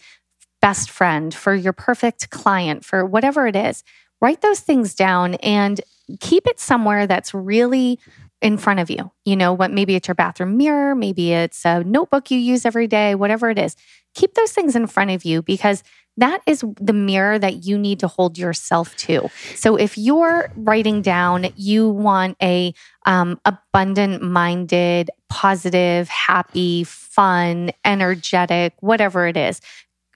best 0.60 0.90
friend, 0.90 1.34
for 1.34 1.54
your 1.54 1.72
perfect 1.72 2.30
client, 2.30 2.84
for 2.84 3.04
whatever 3.04 3.46
it 3.46 3.56
is, 3.56 3.84
write 4.20 4.40
those 4.40 4.60
things 4.60 4.94
down 4.94 5.34
and 5.36 5.80
keep 6.20 6.46
it 6.46 6.58
somewhere 6.58 7.06
that's 7.06 7.34
really 7.34 7.98
in 8.40 8.56
front 8.56 8.80
of 8.80 8.90
you. 8.90 9.10
You 9.24 9.36
know, 9.36 9.52
what 9.52 9.70
maybe 9.70 9.94
it's 9.94 10.08
your 10.08 10.14
bathroom 10.14 10.56
mirror, 10.56 10.94
maybe 10.94 11.32
it's 11.32 11.64
a 11.64 11.82
notebook 11.84 12.30
you 12.30 12.38
use 12.38 12.64
every 12.64 12.86
day, 12.86 13.14
whatever 13.14 13.50
it 13.50 13.58
is. 13.58 13.76
Keep 14.14 14.34
those 14.34 14.52
things 14.52 14.74
in 14.74 14.86
front 14.86 15.10
of 15.10 15.24
you 15.24 15.42
because 15.42 15.82
that 16.16 16.42
is 16.46 16.64
the 16.80 16.92
mirror 16.92 17.38
that 17.38 17.64
you 17.64 17.78
need 17.78 18.00
to 18.00 18.08
hold 18.08 18.38
yourself 18.38 18.96
to. 18.96 19.28
So 19.54 19.76
if 19.76 19.96
you're 19.96 20.50
writing 20.56 21.00
down, 21.00 21.46
you 21.56 21.88
want 21.88 22.36
a 22.42 22.74
um, 23.06 23.40
abundant 23.44 24.20
minded, 24.22 25.10
positive, 25.28 26.08
happy, 26.08 26.82
fun, 26.84 27.70
energetic, 27.84 28.74
whatever 28.80 29.28
it 29.28 29.36
is, 29.36 29.60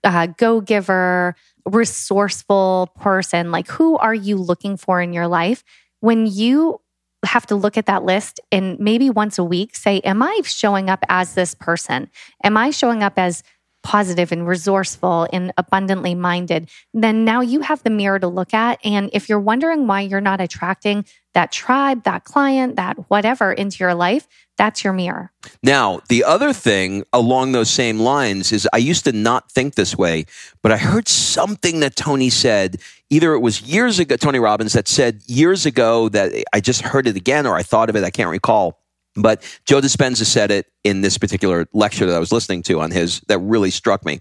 uh, 0.05 0.27
go 0.27 0.61
giver, 0.61 1.35
resourceful 1.67 2.91
person? 2.99 3.51
Like, 3.51 3.69
who 3.69 3.97
are 3.99 4.15
you 4.15 4.37
looking 4.37 4.77
for 4.77 5.01
in 5.01 5.13
your 5.13 5.29
life? 5.29 5.65
When 6.01 6.27
you 6.27 6.81
have 7.25 7.47
to 7.47 7.55
look 7.55 7.79
at 7.79 7.87
that 7.87 8.05
list 8.05 8.41
and 8.51 8.79
maybe 8.81 9.09
once 9.09 9.39
a 9.39 9.45
week 9.45 9.77
say, 9.77 10.01
Am 10.01 10.23
I 10.23 10.41
showing 10.45 10.91
up 10.91 11.05
as 11.09 11.35
this 11.35 11.55
person? 11.55 12.11
Am 12.43 12.57
I 12.57 12.71
showing 12.71 13.03
up 13.03 13.17
as 13.17 13.43
positive 13.83 14.33
and 14.33 14.47
resourceful 14.47 15.29
and 15.33 15.53
abundantly 15.57 16.15
minded, 16.15 16.71
then 16.95 17.25
now 17.25 17.41
you 17.41 17.61
have 17.61 17.83
the 17.83 17.91
mirror 17.91 18.19
to 18.19 18.29
look 18.29 18.55
at. 18.55 18.79
And 18.85 19.11
if 19.13 19.29
you're 19.29 19.41
wondering 19.41 19.87
why 19.87 20.03
you're 20.03 20.21
not 20.21 20.41
attracting 20.41 21.05
that 21.35 21.53
tribe, 21.53 22.05
that 22.05 22.25
client, 22.25 22.77
that 22.77 22.97
whatever 23.09 23.53
into 23.53 23.79
your 23.79 23.95
life, 23.95 24.29
that's 24.59 24.85
your 24.85 24.93
mirror. 24.93 25.33
Now, 25.63 26.01
the 26.09 26.25
other 26.25 26.53
thing 26.53 27.05
along 27.13 27.53
those 27.53 27.71
same 27.71 27.99
lines 27.99 28.53
is 28.53 28.69
I 28.73 28.79
used 28.79 29.05
to 29.05 29.13
not 29.13 29.51
think 29.51 29.75
this 29.75 29.97
way, 29.97 30.27
but 30.63 30.73
I 30.73 30.77
heard 30.77 31.09
something 31.09 31.81
that 31.81 31.97
Tony 31.97 32.31
said. 32.31 32.79
Either 33.11 33.35
it 33.35 33.41
was 33.41 33.63
years 33.63 33.99
ago, 33.99 34.17
Tony 34.17 34.39
Robbins, 34.39 34.73
that 34.73 34.89
said 34.89 35.23
years 35.27 35.67
ago 35.67 36.09
that 36.11 36.33
I 36.53 36.61
just 36.61 36.83
heard 36.83 37.07
it 37.07 37.17
again 37.17 37.47
or 37.47 37.57
I 37.57 37.63
thought 37.63 37.91
of 37.91 37.97
it, 37.97 38.05
I 38.05 38.11
can't 38.11 38.31
recall 38.31 38.83
but 39.15 39.43
Joe 39.65 39.81
Dispenza 39.81 40.25
said 40.25 40.51
it 40.51 40.67
in 40.85 41.03
this 41.03 41.19
particular 41.19 41.67
lecture 41.73 42.07
that 42.07 42.17
I 42.17 42.19
was 42.19 42.33
listening 42.33 42.63
to 42.65 42.81
on 42.81 42.91
his 42.91 43.21
that 43.29 43.39
really 43.39 43.71
struck 43.71 44.05
me. 44.05 44.21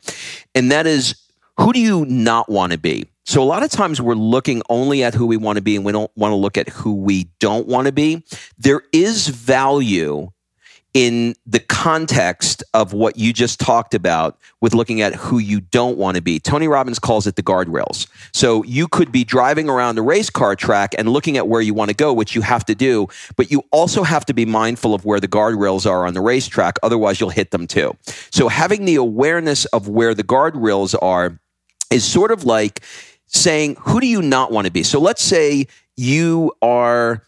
And 0.53 0.71
that 0.71 0.85
is 0.85 1.15
who 1.61 1.73
do 1.73 1.79
you 1.79 2.05
not 2.05 2.49
want 2.49 2.71
to 2.71 2.77
be? 2.77 3.07
So 3.23 3.41
a 3.41 3.45
lot 3.45 3.61
of 3.61 3.69
times 3.69 4.01
we're 4.01 4.15
looking 4.15 4.63
only 4.67 5.03
at 5.03 5.13
who 5.13 5.27
we 5.27 5.37
want 5.37 5.57
to 5.57 5.61
be 5.61 5.75
and 5.75 5.85
we 5.85 5.91
don't 5.91 6.11
want 6.17 6.31
to 6.31 6.35
look 6.35 6.57
at 6.57 6.67
who 6.69 6.95
we 6.95 7.25
don't 7.39 7.67
want 7.67 7.85
to 7.85 7.91
be. 7.91 8.23
There 8.57 8.81
is 8.91 9.27
value 9.27 10.31
in 10.93 11.35
the 11.45 11.59
context 11.59 12.63
of 12.73 12.91
what 12.91 13.17
you 13.17 13.31
just 13.31 13.59
talked 13.59 13.93
about 13.93 14.37
with 14.59 14.73
looking 14.73 15.01
at 15.01 15.15
who 15.15 15.37
you 15.37 15.61
don't 15.61 15.97
want 15.97 16.15
to 16.15 16.21
be. 16.21 16.39
Tony 16.39 16.67
Robbins 16.67 16.99
calls 16.99 17.27
it 17.27 17.35
the 17.37 17.43
guardrails. 17.43 18.07
So 18.33 18.63
you 18.63 18.87
could 18.87 19.11
be 19.11 19.23
driving 19.23 19.69
around 19.69 19.97
a 19.97 20.01
race 20.01 20.29
car 20.29 20.55
track 20.55 20.93
and 20.97 21.09
looking 21.09 21.37
at 21.37 21.47
where 21.47 21.61
you 21.61 21.73
want 21.73 21.89
to 21.89 21.95
go, 21.95 22.11
which 22.11 22.35
you 22.35 22.41
have 22.41 22.65
to 22.65 22.75
do, 22.75 23.07
but 23.37 23.51
you 23.51 23.63
also 23.71 24.03
have 24.03 24.25
to 24.25 24.33
be 24.33 24.45
mindful 24.45 24.93
of 24.93 25.05
where 25.05 25.19
the 25.19 25.29
guardrails 25.29 25.89
are 25.89 26.05
on 26.05 26.13
the 26.13 26.21
racetrack. 26.21 26.77
Otherwise, 26.83 27.21
you'll 27.21 27.29
hit 27.29 27.51
them 27.51 27.67
too. 27.67 27.95
So 28.31 28.49
having 28.49 28.83
the 28.83 28.95
awareness 28.95 29.65
of 29.65 29.87
where 29.87 30.13
the 30.13 30.23
guardrails 30.23 30.95
are 31.01 31.39
is 31.91 32.03
sort 32.03 32.31
of 32.31 32.45
like 32.45 32.81
saying, 33.27 33.75
who 33.79 33.99
do 33.99 34.07
you 34.07 34.21
not 34.21 34.51
want 34.51 34.65
to 34.65 34.71
be? 34.71 34.83
So 34.83 34.99
let's 34.99 35.23
say 35.23 35.67
you 35.95 36.51
are 36.61 37.23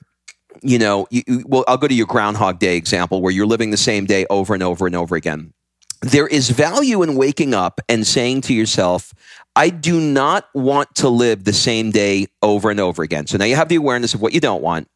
you 0.62 0.79
know, 0.79 1.08
you, 1.12 1.43
well, 1.46 1.65
I'll 1.67 1.77
go 1.77 1.88
to 1.88 1.93
your 1.93 2.08
Groundhog 2.08 2.60
Day 2.60 2.77
example 2.77 3.22
where 3.22 3.32
you're 3.32 3.46
living 3.46 3.72
the 3.72 3.77
same 3.77 4.05
day 4.05 4.25
over 4.29 4.53
and 4.53 4.63
over 4.63 4.86
and 4.88 4.96
over 4.96 5.15
again. 5.15 5.53
there 6.01 6.27
is 6.27 6.50
value 6.50 7.01
in 7.01 7.15
waking 7.15 7.53
up 7.53 7.79
and 7.88 8.05
saying 8.05 8.41
to 8.41 8.53
yourself, 8.53 9.13
I 9.55 9.70
do 9.70 10.00
not 10.00 10.48
want 10.53 10.96
to 10.96 11.10
live 11.10 11.43
the 11.43 11.53
same 11.53 11.91
day 11.91 12.27
over 12.41 12.70
and 12.70 12.79
over 12.79 13.03
again. 13.03 13.27
So 13.27 13.38
now 13.38 13.46
you 13.46 13.55
have 13.55 13.70
the 13.70 13.75
awareness 13.75 14.13
of 14.13 14.22
what 14.22 14.34
you 14.34 14.39
don't 14.39 14.62
want 14.62 14.88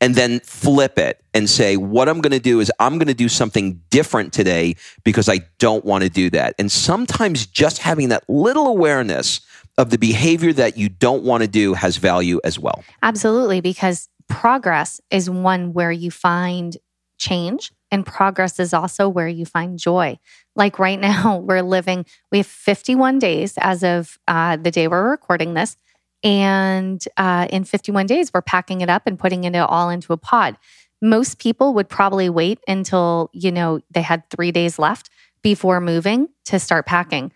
and 0.00 0.14
then 0.14 0.40
flip 0.40 0.98
it 0.98 1.22
and 1.32 1.48
say, 1.48 1.76
what 1.76 2.08
I'm 2.08 2.20
going 2.20 2.32
to 2.32 2.40
do 2.40 2.60
is 2.60 2.70
I'm 2.78 2.98
going 2.98 3.08
to 3.08 3.14
do 3.14 3.28
something 3.28 3.80
different 3.90 4.32
today 4.32 4.76
because 5.04 5.28
I 5.28 5.40
don't 5.58 5.84
want 5.84 6.04
to 6.04 6.10
do 6.10 6.30
that. 6.30 6.54
And 6.58 6.70
sometimes 6.70 7.46
just 7.46 7.78
having 7.78 8.08
that 8.10 8.24
little 8.28 8.66
awareness 8.66 9.40
of 9.76 9.90
the 9.90 9.98
behavior 9.98 10.52
that 10.52 10.76
you 10.76 10.88
don't 10.88 11.24
want 11.24 11.42
to 11.42 11.48
do 11.48 11.74
has 11.74 11.96
value 11.96 12.40
as 12.44 12.58
well. 12.58 12.84
Absolutely, 13.02 13.60
because 13.60 14.08
progress 14.28 15.00
is 15.10 15.28
one 15.28 15.72
where 15.72 15.92
you 15.92 16.10
find 16.10 16.76
change, 17.18 17.72
and 17.90 18.04
progress 18.04 18.58
is 18.58 18.74
also 18.74 19.08
where 19.08 19.28
you 19.28 19.44
find 19.46 19.78
joy. 19.78 20.18
Like 20.56 20.78
right 20.78 21.00
now, 21.12 21.38
we're 21.38 21.62
living, 21.62 22.06
we 22.30 22.38
have 22.38 22.46
51 22.46 23.18
days 23.18 23.54
as 23.58 23.82
of 23.82 24.18
uh, 24.28 24.56
the 24.56 24.70
day 24.70 24.88
we're 24.88 25.10
recording 25.10 25.54
this. 25.54 25.76
And 26.24 27.04
uh, 27.18 27.46
in 27.50 27.64
51 27.64 28.06
days, 28.06 28.32
we're 28.32 28.42
packing 28.42 28.80
it 28.80 28.88
up 28.88 29.02
and 29.06 29.18
putting 29.18 29.44
it 29.44 29.54
all 29.54 29.90
into 29.90 30.12
a 30.12 30.16
pod. 30.16 30.56
Most 31.02 31.38
people 31.38 31.74
would 31.74 31.88
probably 31.88 32.30
wait 32.30 32.58
until, 32.66 33.30
you 33.34 33.52
know, 33.52 33.80
they 33.90 34.00
had 34.00 34.28
three 34.30 34.50
days 34.50 34.78
left 34.78 35.10
before 35.42 35.80
moving 35.80 36.28
to 36.46 36.58
start 36.58 36.86
packing. 36.86 37.30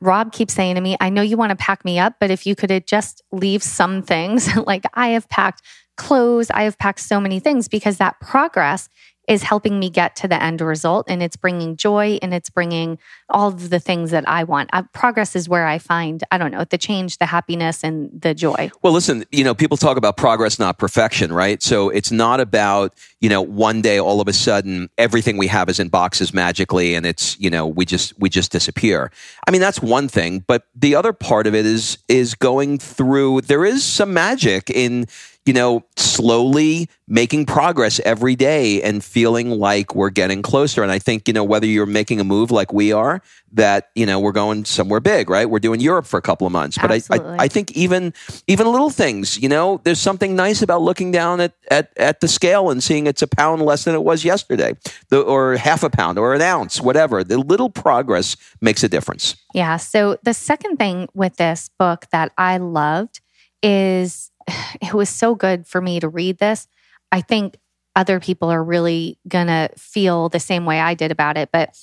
Rob 0.00 0.32
keeps 0.32 0.54
saying 0.54 0.76
to 0.76 0.80
me, 0.80 0.96
I 0.98 1.10
know 1.10 1.20
you 1.20 1.36
want 1.36 1.50
to 1.50 1.56
pack 1.56 1.84
me 1.84 1.98
up, 1.98 2.14
but 2.18 2.30
if 2.30 2.46
you 2.46 2.56
could 2.56 2.86
just 2.86 3.22
leave 3.30 3.62
some 3.62 4.00
things, 4.00 4.56
like 4.66 4.84
I 4.94 5.08
have 5.08 5.28
packed 5.28 5.60
clothes, 5.98 6.50
I 6.50 6.62
have 6.62 6.78
packed 6.78 7.00
so 7.00 7.20
many 7.20 7.38
things 7.38 7.68
because 7.68 7.98
that 7.98 8.18
progress 8.20 8.88
is 9.28 9.42
helping 9.42 9.78
me 9.78 9.90
get 9.90 10.14
to 10.16 10.28
the 10.28 10.40
end 10.40 10.60
result 10.60 11.06
and 11.08 11.22
it's 11.22 11.36
bringing 11.36 11.76
joy 11.76 12.18
and 12.22 12.32
it's 12.32 12.50
bringing 12.50 12.98
all 13.28 13.48
of 13.48 13.70
the 13.70 13.80
things 13.80 14.10
that 14.12 14.28
I 14.28 14.44
want. 14.44 14.70
Uh, 14.72 14.84
progress 14.92 15.34
is 15.34 15.48
where 15.48 15.66
I 15.66 15.78
find, 15.78 16.22
I 16.30 16.38
don't 16.38 16.52
know, 16.52 16.64
the 16.64 16.78
change, 16.78 17.18
the 17.18 17.26
happiness, 17.26 17.82
and 17.82 18.10
the 18.20 18.34
joy. 18.34 18.70
Well, 18.82 18.92
listen, 18.92 19.24
you 19.32 19.42
know, 19.42 19.54
people 19.54 19.76
talk 19.76 19.96
about 19.96 20.16
progress, 20.16 20.58
not 20.58 20.78
perfection, 20.78 21.32
right? 21.32 21.62
So 21.62 21.88
it's 21.88 22.12
not 22.12 22.40
about, 22.40 22.94
you 23.20 23.28
know, 23.28 23.42
one 23.42 23.82
day 23.82 23.98
all 23.98 24.20
of 24.20 24.28
a 24.28 24.32
sudden 24.32 24.88
everything 24.96 25.36
we 25.36 25.48
have 25.48 25.68
is 25.68 25.80
in 25.80 25.88
boxes 25.88 26.32
magically 26.32 26.94
and 26.94 27.04
it's, 27.04 27.38
you 27.40 27.50
know, 27.50 27.66
we 27.66 27.84
just, 27.84 28.18
we 28.18 28.28
just 28.28 28.52
disappear. 28.52 29.10
I 29.46 29.50
mean, 29.50 29.60
that's 29.60 29.82
one 29.82 30.06
thing, 30.08 30.44
but 30.46 30.66
the 30.74 30.94
other 30.94 31.12
part 31.12 31.46
of 31.46 31.54
it 31.54 31.66
is, 31.66 31.98
is 32.08 32.34
going 32.34 32.78
through, 32.78 33.42
there 33.42 33.64
is 33.64 33.82
some 33.82 34.14
magic 34.14 34.70
in, 34.70 35.06
you 35.46 35.52
know, 35.52 35.84
slowly 35.96 36.88
making 37.06 37.46
progress 37.46 38.00
every 38.00 38.34
day 38.34 38.82
and 38.82 39.02
feeling 39.02 39.48
like 39.50 39.94
we're 39.94 40.10
getting 40.10 40.42
closer. 40.42 40.82
And 40.82 40.90
I 40.90 40.98
think, 40.98 41.28
you 41.28 41.34
know, 41.34 41.44
whether 41.44 41.66
you're 41.66 41.86
making 41.86 42.18
a 42.18 42.24
move 42.24 42.50
like 42.50 42.72
we 42.72 42.92
are, 42.92 43.22
that, 43.52 43.90
you 43.94 44.04
know, 44.04 44.18
we're 44.18 44.32
going 44.32 44.64
somewhere 44.64 44.98
big, 44.98 45.30
right? 45.30 45.48
We're 45.48 45.60
doing 45.60 45.78
Europe 45.80 46.04
for 46.04 46.18
a 46.18 46.22
couple 46.22 46.48
of 46.48 46.52
months. 46.52 46.76
But 46.76 46.90
I, 46.90 47.00
I, 47.10 47.36
I, 47.44 47.48
think 47.48 47.70
even 47.76 48.12
even 48.48 48.66
little 48.66 48.90
things, 48.90 49.38
you 49.38 49.48
know, 49.48 49.80
there's 49.84 50.00
something 50.00 50.34
nice 50.34 50.62
about 50.62 50.82
looking 50.82 51.12
down 51.12 51.40
at, 51.40 51.54
at, 51.70 51.96
at 51.96 52.20
the 52.20 52.28
scale 52.28 52.70
and 52.70 52.82
seeing 52.82 53.06
it's 53.06 53.22
a 53.22 53.28
pound 53.28 53.62
less 53.62 53.84
than 53.84 53.94
it 53.94 54.02
was 54.02 54.24
yesterday, 54.24 54.76
the, 55.10 55.20
or 55.20 55.56
half 55.56 55.84
a 55.84 55.90
pound 55.90 56.18
or 56.18 56.34
an 56.34 56.42
ounce, 56.42 56.80
whatever. 56.80 57.22
The 57.22 57.38
little 57.38 57.70
progress 57.70 58.36
makes 58.60 58.82
a 58.82 58.88
difference. 58.88 59.36
Yeah. 59.54 59.76
So 59.76 60.18
the 60.24 60.34
second 60.34 60.78
thing 60.78 61.08
with 61.14 61.36
this 61.36 61.70
book 61.78 62.06
that 62.10 62.32
I 62.36 62.58
loved 62.58 63.20
is 63.62 64.32
it 64.80 64.94
was 64.94 65.08
so 65.08 65.34
good 65.34 65.66
for 65.66 65.80
me 65.80 66.00
to 66.00 66.08
read 66.08 66.38
this. 66.38 66.68
I 67.12 67.20
think 67.20 67.56
other 67.94 68.20
people 68.20 68.50
are 68.50 68.62
really 68.62 69.18
going 69.26 69.46
to 69.46 69.70
feel 69.76 70.28
the 70.28 70.40
same 70.40 70.66
way 70.66 70.80
I 70.80 70.94
did 70.94 71.10
about 71.10 71.38
it, 71.38 71.50
but 71.52 71.74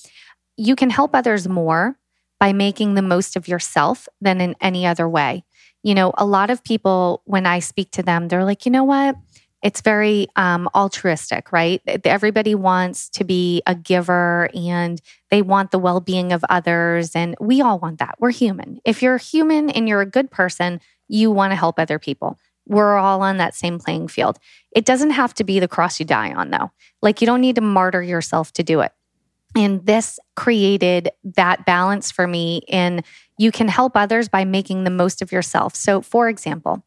you 0.58 0.76
can 0.76 0.92
help 0.92 1.16
others 1.16 1.48
more 1.48 1.98
by 2.40 2.54
making 2.54 2.94
the 2.94 3.02
most 3.02 3.36
of 3.36 3.48
yourself 3.48 4.08
than 4.22 4.40
in 4.42 4.56
any 4.62 4.86
other 4.86 5.10
way. 5.10 5.44
You 5.82 5.96
know, 5.96 6.14
a 6.18 6.26
lot 6.26 6.50
of 6.50 6.64
people, 6.64 7.22
when 7.26 7.46
I 7.46 7.60
speak 7.60 7.92
to 7.92 8.04
them, 8.04 8.28
they're 8.28 8.46
like, 8.46 8.66
you 8.66 8.72
know 8.72 8.84
what? 8.84 9.16
It's 9.64 9.80
very 9.80 10.28
um, 10.36 10.70
altruistic, 10.76 11.54
right? 11.54 11.82
Everybody 12.04 12.54
wants 12.54 13.10
to 13.12 13.24
be 13.24 13.62
a 13.66 13.74
giver 13.74 14.50
and 14.54 15.02
they 15.32 15.42
want 15.42 15.72
the 15.72 15.80
well 15.80 16.02
being 16.02 16.34
of 16.34 16.44
others. 16.50 17.16
And 17.16 17.36
we 17.40 17.62
all 17.62 17.80
want 17.80 18.00
that. 18.00 18.16
We're 18.20 18.32
human. 18.32 18.82
If 18.84 19.02
you're 19.02 19.18
human 19.18 19.70
and 19.70 19.88
you're 19.88 20.02
a 20.02 20.06
good 20.06 20.30
person, 20.30 20.82
you 21.08 21.32
want 21.32 21.52
to 21.52 21.56
help 21.56 21.80
other 21.80 21.98
people 21.98 22.38
we're 22.68 22.98
all 22.98 23.22
on 23.22 23.38
that 23.38 23.56
same 23.56 23.80
playing 23.80 24.08
field. 24.08 24.40
It 24.72 24.86
doesn't 24.86 25.12
have 25.12 25.34
to 25.36 25.44
be 25.44 25.60
the 25.60 25.68
cross 25.68 26.00
you 26.00 26.06
die 26.06 26.34
on, 26.34 26.52
though. 26.52 26.72
Like, 27.02 27.22
you 27.22 27.28
don't 27.28 27.42
need 27.42 27.56
to 27.56 27.62
martyr 27.62 28.02
yourself 28.02 28.54
to 28.54 28.64
do 28.64 28.82
it. 28.82 28.92
And 29.56 29.86
this 29.86 30.20
created 30.36 31.12
that 31.36 31.66
balance 31.66 32.12
for 32.12 32.28
me 32.28 32.62
in 32.68 33.04
you 33.38 33.52
can 33.52 33.68
help 33.68 33.96
others 33.96 34.30
by 34.30 34.46
making 34.46 34.84
the 34.84 34.90
most 34.90 35.22
of 35.22 35.32
yourself. 35.32 35.76
So, 35.76 36.02
for 36.02 36.30
example, 36.30 36.84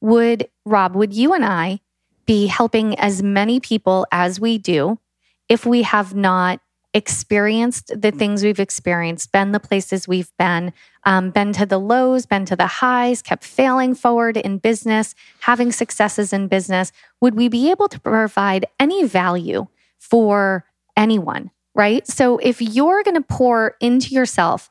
would 0.00 0.48
Rob, 0.64 0.94
would 0.94 1.12
you 1.12 1.34
and 1.34 1.44
I 1.44 1.80
be 2.26 2.46
helping 2.46 2.98
as 2.98 3.22
many 3.22 3.60
people 3.60 4.06
as 4.12 4.40
we 4.40 4.58
do 4.58 4.98
if 5.48 5.64
we 5.64 5.82
have 5.82 6.14
not 6.14 6.60
experienced 6.96 7.92
the 7.94 8.10
things 8.10 8.42
we've 8.42 8.58
experienced, 8.58 9.30
been 9.30 9.52
the 9.52 9.60
places 9.60 10.08
we've 10.08 10.32
been, 10.38 10.72
um, 11.04 11.30
been 11.30 11.52
to 11.52 11.66
the 11.66 11.78
lows, 11.78 12.24
been 12.24 12.46
to 12.46 12.56
the 12.56 12.66
highs, 12.66 13.20
kept 13.20 13.44
failing 13.44 13.94
forward 13.94 14.38
in 14.38 14.56
business, 14.56 15.14
having 15.40 15.72
successes 15.72 16.32
in 16.32 16.48
business, 16.48 16.92
would 17.20 17.34
we 17.34 17.48
be 17.48 17.70
able 17.70 17.86
to 17.88 18.00
provide 18.00 18.64
any 18.80 19.04
value 19.04 19.66
for 19.98 20.64
anyone? 20.96 21.50
Right. 21.74 22.06
So 22.06 22.38
if 22.38 22.62
you're 22.62 23.02
going 23.02 23.16
to 23.16 23.20
pour 23.20 23.76
into 23.82 24.14
yourself 24.14 24.70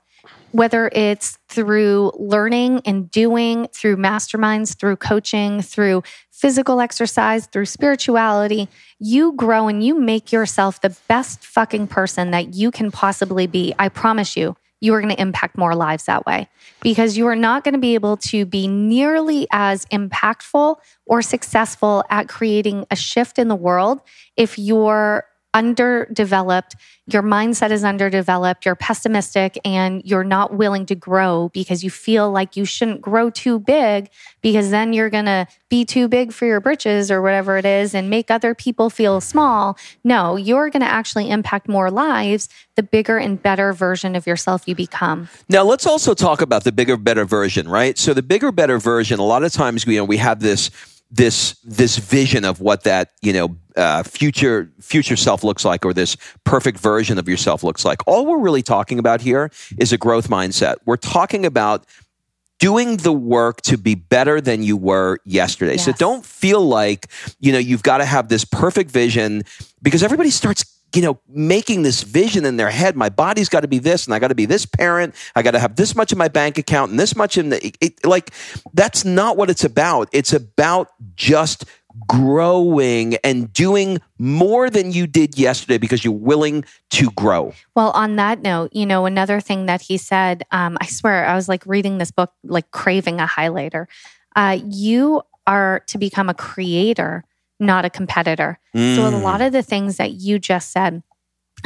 whether 0.55 0.89
it's 0.93 1.37
through 1.49 2.13
learning 2.17 2.81
and 2.85 3.11
doing, 3.11 3.67
through 3.73 3.97
masterminds, 3.97 4.79
through 4.79 4.95
coaching, 4.95 5.61
through 5.61 6.01
physical 6.31 6.79
exercise, 6.79 7.45
through 7.47 7.65
spirituality, 7.65 8.69
you 8.97 9.33
grow 9.33 9.67
and 9.67 9.83
you 9.83 9.99
make 9.99 10.31
yourself 10.31 10.79
the 10.79 10.95
best 11.09 11.43
fucking 11.45 11.87
person 11.87 12.31
that 12.31 12.53
you 12.53 12.71
can 12.71 12.89
possibly 12.89 13.47
be. 13.47 13.75
I 13.77 13.89
promise 13.89 14.37
you, 14.37 14.55
you 14.79 14.93
are 14.93 15.01
going 15.01 15.13
to 15.13 15.21
impact 15.21 15.57
more 15.57 15.75
lives 15.75 16.05
that 16.05 16.25
way 16.25 16.47
because 16.81 17.17
you 17.17 17.27
are 17.27 17.35
not 17.35 17.65
going 17.65 17.73
to 17.73 17.79
be 17.79 17.95
able 17.95 18.15
to 18.15 18.45
be 18.45 18.65
nearly 18.65 19.47
as 19.51 19.83
impactful 19.87 20.77
or 21.05 21.21
successful 21.21 22.01
at 22.09 22.29
creating 22.29 22.85
a 22.89 22.95
shift 22.95 23.37
in 23.37 23.49
the 23.49 23.55
world 23.55 23.99
if 24.37 24.57
you're 24.57 25.25
underdeveloped, 25.55 26.75
your 27.07 27.23
mindset 27.23 27.71
is 27.71 27.83
underdeveloped, 27.83 28.65
you're 28.65 28.75
pessimistic, 28.75 29.57
and 29.63 30.03
you're 30.03 30.23
not 30.23 30.55
willing 30.55 30.85
to 30.87 30.95
grow 30.95 31.49
because 31.53 31.83
you 31.83 31.89
feel 31.89 32.29
like 32.29 32.57
you 32.57 32.65
shouldn't 32.65 33.01
grow 33.01 33.29
too 33.29 33.59
big 33.59 34.09
because 34.41 34.69
then 34.69 34.91
you're 34.91 35.09
going 35.09 35.25
to 35.25 35.47
be 35.69 35.85
too 35.85 36.07
big 36.07 36.33
for 36.33 36.45
your 36.45 36.59
britches 36.59 37.09
or 37.09 37.21
whatever 37.21 37.57
it 37.57 37.65
is 37.65 37.95
and 37.95 38.09
make 38.09 38.29
other 38.29 38.53
people 38.53 38.89
feel 38.89 39.21
small. 39.21 39.77
No, 40.03 40.35
you're 40.35 40.69
going 40.69 40.81
to 40.81 40.91
actually 40.91 41.29
impact 41.29 41.69
more 41.69 41.89
lives 41.89 42.49
the 42.75 42.83
bigger 42.83 43.17
and 43.17 43.41
better 43.41 43.71
version 43.71 44.15
of 44.15 44.27
yourself 44.27 44.67
you 44.67 44.75
become. 44.75 45.29
Now, 45.47 45.63
let's 45.63 45.85
also 45.85 46.13
talk 46.13 46.41
about 46.41 46.65
the 46.65 46.73
bigger, 46.73 46.97
better 46.97 47.23
version, 47.23 47.69
right? 47.69 47.97
So, 47.97 48.13
the 48.13 48.23
bigger, 48.23 48.51
better 48.51 48.77
version, 48.79 49.19
a 49.19 49.23
lot 49.23 49.43
of 49.43 49.53
times, 49.53 49.85
you 49.85 49.97
know, 49.97 50.03
we 50.03 50.17
have 50.17 50.41
this 50.41 50.69
this 51.11 51.53
this 51.63 51.97
vision 51.97 52.45
of 52.45 52.59
what 52.61 52.83
that 52.83 53.11
you 53.21 53.33
know 53.33 53.55
uh, 53.75 54.03
future 54.03 54.71
future 54.79 55.15
self 55.15 55.43
looks 55.43 55.65
like 55.65 55.85
or 55.85 55.93
this 55.93 56.17
perfect 56.43 56.79
version 56.79 57.17
of 57.17 57.27
yourself 57.27 57.63
looks 57.63 57.85
like. 57.85 58.05
All 58.07 58.25
we're 58.25 58.39
really 58.39 58.63
talking 58.63 58.99
about 58.99 59.21
here 59.21 59.51
is 59.77 59.93
a 59.93 59.97
growth 59.97 60.29
mindset. 60.29 60.75
We're 60.85 60.97
talking 60.97 61.45
about 61.45 61.85
doing 62.59 62.97
the 62.97 63.11
work 63.11 63.61
to 63.61 63.77
be 63.77 63.95
better 63.95 64.39
than 64.39 64.63
you 64.63 64.77
were 64.77 65.19
yesterday. 65.25 65.73
Yes. 65.73 65.85
so 65.85 65.91
don't 65.93 66.25
feel 66.25 66.65
like 66.65 67.07
you 67.39 67.51
know 67.51 67.59
you've 67.59 67.83
got 67.83 67.97
to 67.99 68.05
have 68.05 68.29
this 68.29 68.45
perfect 68.45 68.91
vision 68.91 69.43
because 69.81 70.03
everybody 70.03 70.29
starts 70.29 70.63
you 70.93 71.01
know, 71.01 71.19
making 71.27 71.83
this 71.83 72.03
vision 72.03 72.45
in 72.45 72.57
their 72.57 72.69
head. 72.69 72.95
My 72.95 73.09
body's 73.09 73.49
got 73.49 73.61
to 73.61 73.67
be 73.67 73.79
this, 73.79 74.05
and 74.05 74.13
I 74.13 74.19
got 74.19 74.29
to 74.29 74.35
be 74.35 74.45
this 74.45 74.65
parent. 74.65 75.15
I 75.35 75.41
got 75.41 75.51
to 75.51 75.59
have 75.59 75.75
this 75.75 75.95
much 75.95 76.11
in 76.11 76.17
my 76.17 76.27
bank 76.27 76.57
account 76.57 76.91
and 76.91 76.99
this 76.99 77.15
much 77.15 77.37
in 77.37 77.49
the. 77.49 77.73
It, 77.81 78.05
like, 78.05 78.31
that's 78.73 79.03
not 79.03 79.37
what 79.37 79.49
it's 79.49 79.63
about. 79.63 80.09
It's 80.11 80.31
about 80.33 80.89
just 81.15 81.65
growing 82.07 83.15
and 83.23 83.51
doing 83.53 83.99
more 84.19 84.69
than 84.69 84.91
you 84.91 85.07
did 85.07 85.37
yesterday 85.37 85.77
because 85.77 86.03
you're 86.03 86.13
willing 86.13 86.65
to 86.91 87.09
grow. 87.11 87.53
Well, 87.75 87.91
on 87.91 88.17
that 88.17 88.41
note, 88.41 88.73
you 88.73 88.85
know, 88.85 89.05
another 89.05 89.39
thing 89.39 89.65
that 89.67 89.81
he 89.81 89.97
said, 89.97 90.43
um, 90.51 90.77
I 90.81 90.87
swear, 90.87 91.25
I 91.25 91.35
was 91.35 91.47
like 91.47 91.65
reading 91.65 91.97
this 91.97 92.11
book, 92.11 92.33
like 92.43 92.71
craving 92.71 93.19
a 93.19 93.25
highlighter. 93.25 93.87
Uh, 94.35 94.59
you 94.65 95.21
are 95.47 95.83
to 95.87 95.97
become 95.97 96.29
a 96.29 96.33
creator 96.33 97.23
not 97.59 97.85
a 97.85 97.89
competitor. 97.89 98.59
Mm. 98.75 98.95
So 98.95 99.07
a 99.07 99.17
lot 99.17 99.41
of 99.41 99.51
the 99.51 99.63
things 99.63 99.97
that 99.97 100.13
you 100.13 100.39
just 100.39 100.71
said, 100.71 101.03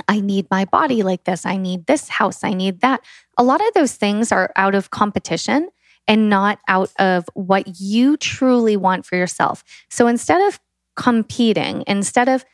I 0.08 0.20
need 0.22 0.48
my 0.52 0.66
body 0.66 1.04
like 1.04 1.24
this, 1.24 1.46
I 1.46 1.58
need 1.58 1.88
this 1.88 2.10
house, 2.10 2.44
I 2.44 2.54
need 2.54 2.82
that. 2.82 3.02
A 3.38 3.44
lot 3.44 3.66
of 3.66 3.74
those 3.74 3.94
things 3.94 4.32
are 4.32 4.52
out 4.56 4.76
of 4.76 4.92
competition 4.92 5.70
and 6.08 6.30
not 6.30 6.60
out 6.68 6.92
of 7.00 7.26
what 7.34 7.80
you 7.80 8.18
truly 8.18 8.78
want 8.78 9.06
for 9.06 9.16
yourself. 9.16 9.64
So 9.90 10.08
instead 10.08 10.42
of 10.48 10.60
competing, 10.96 11.84
instead 11.88 12.30
of 12.30 12.46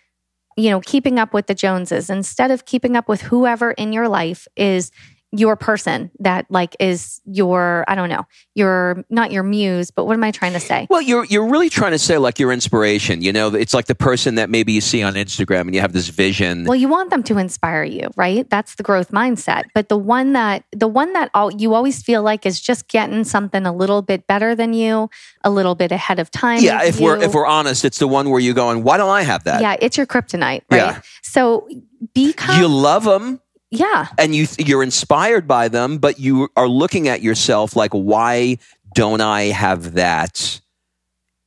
you 0.57 0.69
know, 0.69 0.79
keeping 0.79 1.19
up 1.19 1.33
with 1.33 1.47
the 1.47 1.53
Joneses 1.53 2.09
instead 2.09 2.51
of 2.51 2.65
keeping 2.65 2.95
up 2.95 3.09
with 3.09 3.21
whoever 3.21 3.71
in 3.71 3.91
your 3.91 4.07
life 4.07 4.47
is 4.55 4.91
your 5.37 5.55
person 5.55 6.11
that 6.19 6.45
like 6.49 6.75
is 6.79 7.21
your 7.25 7.85
I 7.87 7.95
don't 7.95 8.09
know 8.09 8.25
your 8.53 9.03
not 9.09 9.31
your 9.31 9.43
muse 9.43 9.91
but 9.91 10.05
what 10.05 10.13
am 10.13 10.23
I 10.23 10.31
trying 10.31 10.53
to 10.53 10.59
say 10.59 10.87
Well, 10.89 11.01
you're 11.01 11.25
you're 11.25 11.47
really 11.47 11.69
trying 11.69 11.91
to 11.91 11.99
say 11.99 12.17
like 12.17 12.39
your 12.39 12.51
inspiration. 12.51 13.21
You 13.21 13.33
know, 13.33 13.53
it's 13.53 13.73
like 13.73 13.85
the 13.85 13.95
person 13.95 14.35
that 14.35 14.49
maybe 14.49 14.71
you 14.73 14.81
see 14.81 15.03
on 15.03 15.13
Instagram 15.15 15.61
and 15.61 15.75
you 15.75 15.81
have 15.81 15.93
this 15.93 16.07
vision. 16.09 16.65
well 16.65 16.75
you 16.75 16.87
want 16.87 17.09
them 17.09 17.23
to 17.23 17.37
inspire 17.37 17.83
you 17.83 18.09
right 18.15 18.49
that's 18.49 18.75
the 18.75 18.83
growth 18.83 19.11
mindset 19.11 19.63
but 19.73 19.89
the 19.89 19.97
one 19.97 20.33
that 20.33 20.63
the 20.71 20.87
one 20.87 21.13
that 21.13 21.29
all, 21.33 21.51
you 21.53 21.73
always 21.73 22.01
feel 22.01 22.21
like 22.23 22.45
is 22.45 22.59
just 22.61 22.87
getting 22.87 23.23
something 23.23 23.65
a 23.65 23.73
little 23.73 24.01
bit 24.01 24.27
better 24.27 24.55
than 24.55 24.73
you 24.73 25.09
a 25.43 25.49
little 25.49 25.75
bit 25.75 25.91
ahead 25.91 26.19
of 26.19 26.31
time 26.31 26.61
yeah, 26.61 26.83
if 26.83 26.99
we're 26.99 27.17
if 27.21 27.33
we're 27.33 27.45
honest, 27.45 27.83
it's 27.85 27.99
the 27.99 28.07
one 28.07 28.29
where 28.29 28.39
you're 28.39 28.53
going, 28.53 28.83
why 28.83 28.97
don't 28.97 29.09
I 29.09 29.23
have 29.23 29.43
that? 29.45 29.61
yeah 29.61 29.75
it's 29.81 29.97
your 29.97 30.05
kryptonite 30.05 30.61
right 30.71 30.77
Yeah. 30.77 31.01
so 31.23 31.67
become 32.13 32.59
You 32.61 32.67
love 32.67 33.03
them 33.03 33.41
yeah 33.71 34.07
and 34.17 34.35
you 34.35 34.47
you're 34.57 34.83
inspired 34.83 35.47
by 35.47 35.67
them, 35.67 35.97
but 35.97 36.19
you 36.19 36.49
are 36.55 36.67
looking 36.67 37.07
at 37.07 37.21
yourself 37.21 37.75
like, 37.75 37.91
why 37.91 38.57
don't 38.93 39.21
I 39.21 39.43
have 39.43 39.93
that 39.93 40.61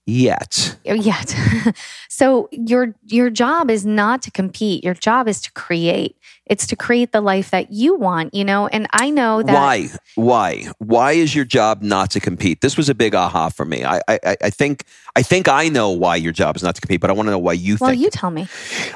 yet? 0.06 0.76
Oh, 0.86 0.94
yet. 0.94 1.34
so 2.08 2.48
your 2.50 2.94
your 3.06 3.30
job 3.30 3.70
is 3.70 3.84
not 3.84 4.22
to 4.22 4.30
compete. 4.30 4.84
Your 4.84 4.94
job 4.94 5.28
is 5.28 5.40
to 5.42 5.52
create. 5.52 6.16
It's 6.46 6.66
to 6.68 6.76
create 6.76 7.12
the 7.12 7.20
life 7.20 7.50
that 7.50 7.72
you 7.72 7.94
want, 7.94 8.32
you 8.32 8.42
know? 8.42 8.68
And 8.68 8.86
I 8.90 9.10
know 9.10 9.42
that 9.42 9.52
Why? 9.52 9.88
Why? 10.14 10.72
Why 10.78 11.12
is 11.12 11.34
your 11.34 11.44
job 11.44 11.82
not 11.82 12.10
to 12.12 12.20
compete? 12.20 12.62
This 12.62 12.78
was 12.78 12.88
a 12.88 12.94
big 12.94 13.14
aha 13.14 13.50
for 13.50 13.66
me. 13.66 13.84
I, 13.84 14.00
I, 14.08 14.18
I 14.24 14.50
think 14.50 14.84
I 15.14 15.22
think 15.22 15.46
I 15.46 15.68
know 15.68 15.90
why 15.90 16.16
your 16.16 16.32
job 16.32 16.56
is 16.56 16.62
not 16.62 16.74
to 16.76 16.80
compete, 16.80 17.00
but 17.00 17.10
I 17.10 17.12
want 17.12 17.26
to 17.26 17.32
know 17.32 17.38
why 17.38 17.52
you 17.52 17.76
well, 17.80 17.90
think. 17.90 18.02
you 18.02 18.10
tell 18.10 18.30
me. 18.30 18.48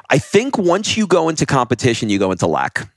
I 0.08 0.18
think 0.18 0.56
once 0.56 0.96
you 0.96 1.06
go 1.06 1.28
into 1.28 1.44
competition, 1.44 2.08
you 2.08 2.18
go 2.18 2.32
into 2.32 2.46
lack. 2.46 2.88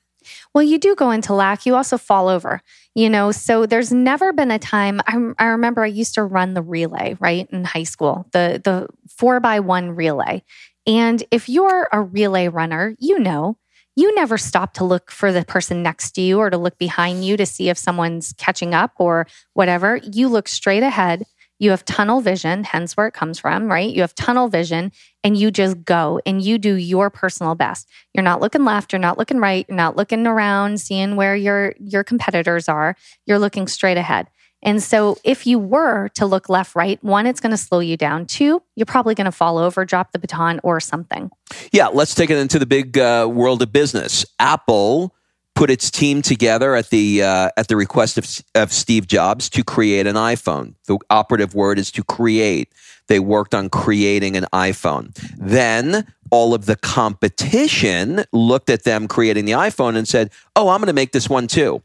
Well, 0.55 0.63
you 0.63 0.79
do 0.79 0.95
go 0.95 1.11
into 1.11 1.33
lack. 1.33 1.65
You 1.65 1.75
also 1.75 1.97
fall 1.97 2.29
over, 2.29 2.61
you 2.95 3.09
know? 3.09 3.33
So 3.33 3.65
there's 3.65 3.91
never 3.91 4.31
been 4.31 4.51
a 4.51 4.57
time. 4.57 5.01
I, 5.05 5.33
I 5.37 5.47
remember 5.47 5.83
I 5.83 5.87
used 5.87 6.13
to 6.13 6.23
run 6.23 6.53
the 6.53 6.61
relay, 6.61 7.17
right? 7.19 7.45
In 7.51 7.65
high 7.65 7.83
school, 7.83 8.25
the, 8.31 8.61
the 8.63 8.87
four 9.09 9.41
by 9.41 9.59
one 9.59 9.91
relay. 9.91 10.43
And 10.87 11.21
if 11.29 11.49
you're 11.49 11.89
a 11.91 12.01
relay 12.01 12.47
runner, 12.47 12.95
you 12.99 13.19
know, 13.19 13.57
you 13.97 14.15
never 14.15 14.37
stop 14.37 14.73
to 14.75 14.85
look 14.85 15.11
for 15.11 15.33
the 15.33 15.43
person 15.43 15.83
next 15.83 16.11
to 16.11 16.21
you 16.21 16.39
or 16.39 16.49
to 16.49 16.57
look 16.57 16.77
behind 16.77 17.25
you 17.25 17.35
to 17.35 17.45
see 17.45 17.67
if 17.67 17.77
someone's 17.77 18.33
catching 18.37 18.73
up 18.73 18.93
or 18.97 19.27
whatever. 19.55 19.97
You 19.97 20.29
look 20.29 20.47
straight 20.47 20.83
ahead. 20.83 21.25
You 21.59 21.71
have 21.71 21.85
tunnel 21.85 22.21
vision, 22.21 22.63
hence 22.63 22.95
where 22.95 23.07
it 23.07 23.13
comes 23.13 23.39
from, 23.39 23.67
right? 23.67 23.93
You 23.93 24.01
have 24.01 24.15
tunnel 24.15 24.47
vision 24.49 24.91
and 25.25 25.35
you 25.35 25.49
just 25.49 25.83
go 25.83 26.21
and 26.23 26.39
you 26.43 26.59
do 26.59 26.75
your 26.75 27.09
personal 27.09 27.55
best. 27.55 27.89
You're 28.13 28.23
not 28.23 28.41
looking 28.41 28.63
left, 28.63 28.93
you're 28.93 28.99
not 28.99 29.17
looking 29.17 29.39
right, 29.39 29.65
you're 29.67 29.75
not 29.75 29.97
looking 29.97 30.27
around 30.27 30.79
seeing 30.79 31.15
where 31.15 31.35
your 31.35 31.73
your 31.79 32.03
competitors 32.03 32.69
are. 32.69 32.95
You're 33.25 33.39
looking 33.39 33.67
straight 33.67 33.97
ahead. 33.97 34.27
And 34.61 34.81
so 34.81 35.17
if 35.23 35.45
you 35.47 35.57
were 35.57 36.09
to 36.09 36.27
look 36.27 36.47
left 36.47 36.75
right, 36.75 37.03
one 37.03 37.25
it's 37.25 37.39
going 37.39 37.51
to 37.51 37.57
slow 37.57 37.79
you 37.79 37.97
down. 37.97 38.27
Two, 38.27 38.61
you're 38.75 38.85
probably 38.85 39.15
going 39.15 39.25
to 39.25 39.31
fall 39.31 39.57
over, 39.57 39.83
drop 39.83 40.11
the 40.11 40.19
baton 40.19 40.59
or 40.63 40.79
something. 40.79 41.31
Yeah, 41.71 41.88
let's 41.88 42.15
take 42.15 42.29
it 42.29 42.38
into 42.38 42.59
the 42.59 42.65
big 42.67 42.97
uh, 42.97 43.27
world 43.29 43.63
of 43.63 43.73
business. 43.73 44.25
Apple 44.39 45.15
put 45.55 45.69
its 45.71 45.89
team 45.89 46.21
together 46.21 46.75
at 46.75 46.89
the 46.91 47.23
uh, 47.23 47.49
at 47.57 47.67
the 47.67 47.75
request 47.75 48.19
of, 48.19 48.27
of 48.53 48.71
Steve 48.71 49.07
Jobs 49.07 49.49
to 49.49 49.63
create 49.63 50.05
an 50.05 50.15
iPhone. 50.15 50.75
The 50.85 50.99
operative 51.09 51.55
word 51.55 51.79
is 51.79 51.91
to 51.91 52.03
create. 52.03 52.71
They 53.07 53.19
worked 53.19 53.53
on 53.53 53.69
creating 53.69 54.35
an 54.35 54.45
iPhone. 54.53 55.13
Then 55.37 56.07
all 56.31 56.53
of 56.53 56.65
the 56.65 56.75
competition 56.75 58.23
looked 58.31 58.69
at 58.69 58.83
them 58.83 59.07
creating 59.07 59.45
the 59.45 59.53
iPhone 59.53 59.95
and 59.95 60.07
said, 60.07 60.31
"Oh, 60.55 60.69
I'm 60.69 60.79
going 60.79 60.87
to 60.87 60.93
make 60.93 61.11
this 61.11 61.29
one 61.29 61.47
too." 61.47 61.81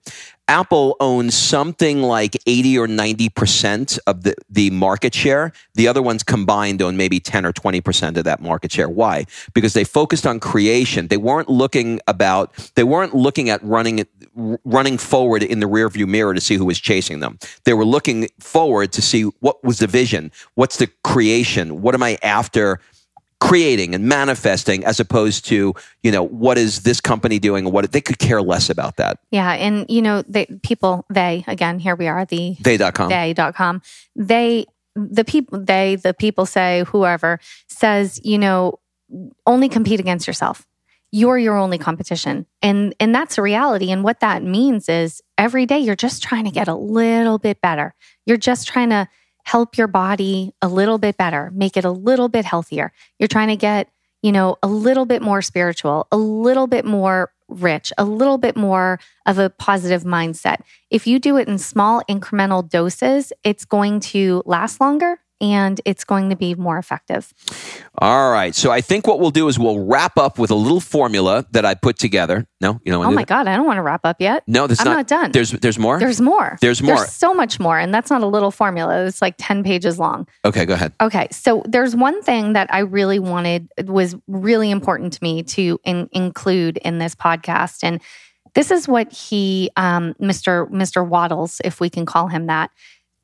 Apple 0.51 0.97
owns 0.99 1.37
something 1.37 2.03
like 2.03 2.37
80 2.45 2.77
or 2.77 2.89
90% 2.89 4.01
of 4.09 4.25
the, 4.25 4.35
the 4.51 4.69
market 4.71 5.15
share. 5.15 5.53
The 5.75 5.87
other 5.87 6.03
ones 6.03 6.25
combined 6.25 6.83
own 6.83 6.97
maybe 6.97 7.21
10 7.21 7.47
or 7.47 7.53
20% 7.53 8.17
of 8.17 8.25
that 8.25 8.41
market 8.41 8.73
share. 8.73 8.89
Why? 8.89 9.27
Because 9.55 9.75
they 9.75 9.85
focused 9.85 10.27
on 10.27 10.41
creation. 10.41 11.07
They 11.07 11.19
weren't 11.19 11.49
looking 11.49 12.01
about, 12.09 12.73
they 12.75 12.83
weren't 12.83 13.15
looking 13.15 13.49
at 13.49 13.63
running, 13.63 14.05
running 14.65 14.99
forward 14.99 15.45
in 15.45 15.61
the 15.61 15.69
rearview 15.69 16.09
mirror 16.09 16.35
to 16.35 16.41
see 16.41 16.57
who 16.57 16.65
was 16.65 16.81
chasing 16.81 17.21
them. 17.21 17.39
They 17.63 17.73
were 17.73 17.85
looking 17.85 18.27
forward 18.41 18.91
to 18.95 19.03
see 19.03 19.23
what 19.39 19.63
was 19.63 19.79
the 19.79 19.87
vision? 19.87 20.33
What's 20.57 20.79
the 20.79 20.89
creation? 21.05 21.81
What 21.81 21.95
am 21.95 22.03
I 22.03 22.19
after? 22.25 22.81
Creating 23.40 23.94
and 23.94 24.05
manifesting 24.05 24.85
as 24.85 25.00
opposed 25.00 25.46
to 25.46 25.74
you 26.03 26.12
know 26.12 26.22
what 26.22 26.59
is 26.59 26.83
this 26.83 27.00
company 27.00 27.38
doing 27.38 27.64
and 27.64 27.74
what 27.74 27.90
they 27.90 28.00
could 28.00 28.18
care 28.18 28.42
less 28.42 28.68
about 28.70 28.96
that 28.96 29.18
Yeah, 29.31 29.53
and 29.53 29.87
you 29.88 30.03
know, 30.03 30.22
they 30.22 30.46
people 30.62 31.07
they 31.12 31.44
again, 31.46 31.79
here 31.79 31.96
we 31.96 32.07
are 32.07 32.24
the 32.26 32.57
they.com 32.61 33.09
they.com. 33.09 33.83
They 34.14 34.66
the 34.94 35.24
people 35.24 35.59
they 35.59 35.96
the 35.96 36.12
people 36.14 36.46
say 36.46 36.85
whoever 36.88 37.40
says, 37.68 38.20
you 38.22 38.38
know, 38.38 38.79
only 39.46 39.68
compete 39.68 40.00
against 40.00 40.26
yourself. 40.26 40.66
You're 41.12 41.38
your 41.38 41.57
only 41.57 41.79
competition. 41.79 42.46
And 42.62 42.94
and 43.00 43.14
that's 43.14 43.38
a 43.38 43.42
reality 43.42 43.90
and 43.90 44.05
what 44.05 44.20
that 44.20 44.42
means 44.42 44.88
is 44.88 45.22
every 45.38 45.64
day 45.64 45.79
you're 45.79 45.96
just 45.96 46.22
trying 46.22 46.44
to 46.44 46.50
get 46.50 46.68
a 46.68 46.74
little 46.74 47.38
bit 47.38 47.61
better. 47.61 47.94
You're 48.26 48.37
just 48.37 48.68
trying 48.68 48.90
to 48.90 49.09
help 49.44 49.76
your 49.76 49.87
body 49.87 50.53
a 50.62 50.68
little 50.68 50.98
bit 50.98 51.16
better, 51.16 51.50
make 51.55 51.76
it 51.76 51.85
a 51.85 51.90
little 51.90 52.29
bit 52.29 52.44
healthier. 52.44 52.92
You're 53.18 53.29
trying 53.29 53.48
to 53.48 53.57
get, 53.57 53.88
you 54.22 54.33
know, 54.33 54.57
a 54.62 54.68
little 54.68 55.07
bit 55.07 55.22
more 55.22 55.42
spiritual, 55.42 56.07
a 56.12 56.16
little 56.16 56.66
bit 56.66 56.85
more 56.85 57.33
rich, 57.48 57.92
a 57.98 58.05
little 58.05 58.38
bit 58.38 58.57
more 58.57 59.00
of 59.26 59.38
a 59.38 59.50
positive 59.50 60.05
mindset. 60.05 60.62
If 60.90 61.07
you 61.07 61.18
do 61.18 61.37
it 61.37 61.48
in 61.48 61.59
small 61.59 62.03
incremental 62.09 62.68
doses, 62.68 63.33
it's 63.44 63.64
going 63.64 64.00
to 64.00 64.42
last 64.46 64.81
longer 64.81 65.18
and 65.40 65.81
it's 65.85 66.05
going 66.05 66.31
to 66.31 66.37
be 66.37 66.55
more 66.55 66.79
effective. 66.79 67.33
all 67.98 68.31
right 68.31 68.55
so 68.55 68.70
i 68.70 68.81
think 68.81 69.07
what 69.07 69.20
we'll 69.20 69.31
do 69.31 69.48
is 69.48 69.59
we'll 69.59 69.85
wrap 69.85 70.16
up 70.18 70.38
with 70.38 70.50
a 70.50 70.55
little 70.55 70.81
formula 70.81 71.46
that 71.53 71.64
i 71.64 71.74
put 71.74 71.98
together 71.98 72.46
no 72.61 72.81
you 72.85 72.92
know 72.92 73.03
Oh 73.05 73.11
my 73.11 73.24
God, 73.24 73.48
I 73.48 73.57
don't 73.57 73.66
want 73.66 73.79
to 73.79 73.83
wrap 73.83 74.03
up 74.05 74.20
yet. 74.20 74.44
no 74.46 74.66
that's 74.66 74.81
I'm 74.81 74.87
not 74.87 75.07
done. 75.07 75.33
there's 75.33 75.50
there's 75.53 75.79
more 75.79 75.98
There's 75.98 76.20
more. 76.20 76.59
There's 76.61 76.83
more. 76.83 76.96
There's 76.96 77.12
so 77.12 77.33
much 77.35 77.59
more. 77.59 77.79
And 77.79 77.92
that's 77.94 78.11
not 78.11 78.22
a 78.22 78.26
little 78.26 78.50
formula. 78.50 79.05
It's 79.07 79.22
like 79.22 79.35
10 79.38 79.62
pages 79.64 79.98
long. 79.98 80.26
okay 80.44 80.64
go 80.66 80.74
ahead 80.74 80.92
Okay, 81.00 81.29
so 81.31 81.62
there's 81.66 81.96
one 81.96 82.22
thing 82.22 82.53
that 82.53 82.72
I 82.72 82.81
really 82.81 83.18
wanted 83.18 83.68
was 83.87 84.14
really 84.29 84.70
important 84.70 85.12
to 85.14 85.18
me 85.22 85.42
to 85.44 85.79
in, 85.85 86.09
include 86.12 86.76
in 86.79 86.98
this 86.98 87.14
podcast, 87.14 87.79
and 87.83 88.00
this 88.55 88.70
is 88.70 88.87
what 88.88 89.12
he, 89.12 89.70
um, 89.76 90.14
Mr. 90.20 90.68
Mr. 90.70 91.07
Waddles, 91.07 91.61
if 91.64 91.81
we 91.81 91.88
can 91.88 92.05
call 92.05 92.26
him 92.29 92.46
that, 92.46 92.70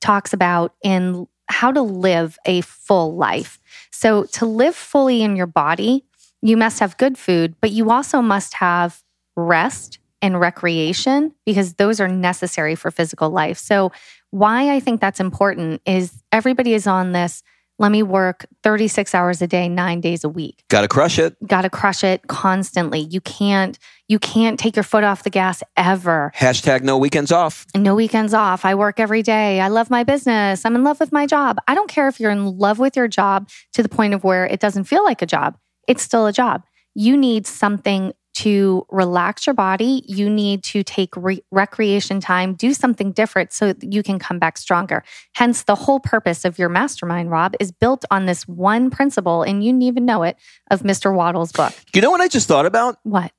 talks 0.00 0.32
about 0.32 0.74
in 0.82 1.26
how 1.48 1.72
to 1.72 1.82
live 1.82 2.38
a 2.44 2.60
full 2.62 3.16
life. 3.16 3.58
So 3.90 4.24
to 4.24 4.46
live 4.46 4.74
fully 4.74 5.22
in 5.22 5.36
your 5.36 5.46
body, 5.46 6.04
you 6.42 6.56
must 6.56 6.80
have 6.80 6.96
good 6.98 7.16
food, 7.16 7.54
but 7.60 7.70
you 7.70 7.90
also 7.90 8.20
must 8.20 8.54
have 8.54 9.02
rest 9.36 9.98
and 10.22 10.40
recreation 10.40 11.32
because 11.44 11.74
those 11.74 12.00
are 12.00 12.08
necessary 12.08 12.74
for 12.74 12.90
physical 12.90 13.30
life. 13.30 13.58
So 13.58 13.92
why 14.30 14.74
I 14.74 14.80
think 14.80 15.00
that's 15.00 15.20
important 15.20 15.82
is 15.86 16.22
everybody 16.32 16.74
is 16.74 16.86
on 16.86 17.12
this 17.12 17.42
let 17.78 17.92
me 17.92 18.02
work 18.02 18.46
36 18.62 19.14
hours 19.14 19.42
a 19.42 19.46
day 19.46 19.68
9 19.68 20.00
days 20.00 20.24
a 20.24 20.28
week. 20.28 20.64
gotta 20.68 20.88
crush 20.88 21.18
it 21.18 21.36
Got 21.46 21.62
to 21.62 21.70
crush 21.70 22.02
it 22.04 22.26
constantly. 22.26 23.00
You 23.00 23.20
can't 23.20 23.78
you 24.08 24.18
can't 24.18 24.58
take 24.58 24.76
your 24.76 24.82
foot 24.84 25.02
off 25.04 25.24
the 25.24 25.30
gas 25.30 25.62
ever. 25.76 26.32
hashtag 26.36 26.82
no 26.82 26.96
weekends 26.96 27.32
off 27.32 27.66
No 27.74 27.94
weekends 27.94 28.32
off. 28.34 28.64
I 28.64 28.74
work 28.74 29.00
every 29.00 29.22
day. 29.22 29.60
I 29.60 29.68
love 29.68 29.90
my 29.90 30.04
business. 30.04 30.64
I'm 30.64 30.74
in 30.76 30.84
love 30.84 31.00
with 31.00 31.12
my 31.12 31.26
job. 31.26 31.58
I 31.68 31.74
don't 31.74 31.88
care 31.88 32.08
if 32.08 32.18
you're 32.20 32.30
in 32.30 32.46
love 32.58 32.78
with 32.78 32.96
your 32.96 33.08
job 33.08 33.48
to 33.74 33.82
the 33.82 33.88
point 33.88 34.14
of 34.14 34.24
where 34.24 34.46
it 34.46 34.60
doesn't 34.60 34.84
feel 34.84 35.04
like 35.04 35.22
a 35.22 35.26
job. 35.26 35.58
It's 35.88 36.02
still 36.02 36.26
a 36.26 36.32
job. 36.32 36.62
You 36.94 37.16
need 37.16 37.46
something 37.46 38.12
to 38.36 38.86
relax 38.90 39.46
your 39.46 39.54
body. 39.54 40.02
You 40.06 40.28
need 40.30 40.62
to 40.64 40.82
take 40.82 41.16
re- 41.16 41.42
recreation 41.50 42.20
time, 42.20 42.54
do 42.54 42.72
something 42.74 43.12
different 43.12 43.52
so 43.52 43.74
you 43.82 44.02
can 44.02 44.18
come 44.18 44.38
back 44.38 44.58
stronger. 44.58 45.02
Hence, 45.34 45.62
the 45.64 45.74
whole 45.74 46.00
purpose 46.00 46.44
of 46.44 46.58
your 46.58 46.68
mastermind, 46.68 47.30
Rob, 47.30 47.54
is 47.60 47.72
built 47.72 48.04
on 48.10 48.26
this 48.26 48.46
one 48.46 48.90
principle, 48.90 49.42
and 49.42 49.64
you 49.64 49.72
didn't 49.72 49.82
even 49.82 50.04
know 50.06 50.22
it, 50.22 50.36
of 50.70 50.82
Mr. 50.82 51.14
Waddle's 51.14 51.52
book. 51.52 51.72
you 51.94 52.00
know 52.02 52.10
what 52.10 52.20
i 52.20 52.28
just 52.28 52.46
thought 52.48 52.66
about 52.66 52.98
What? 53.02 53.32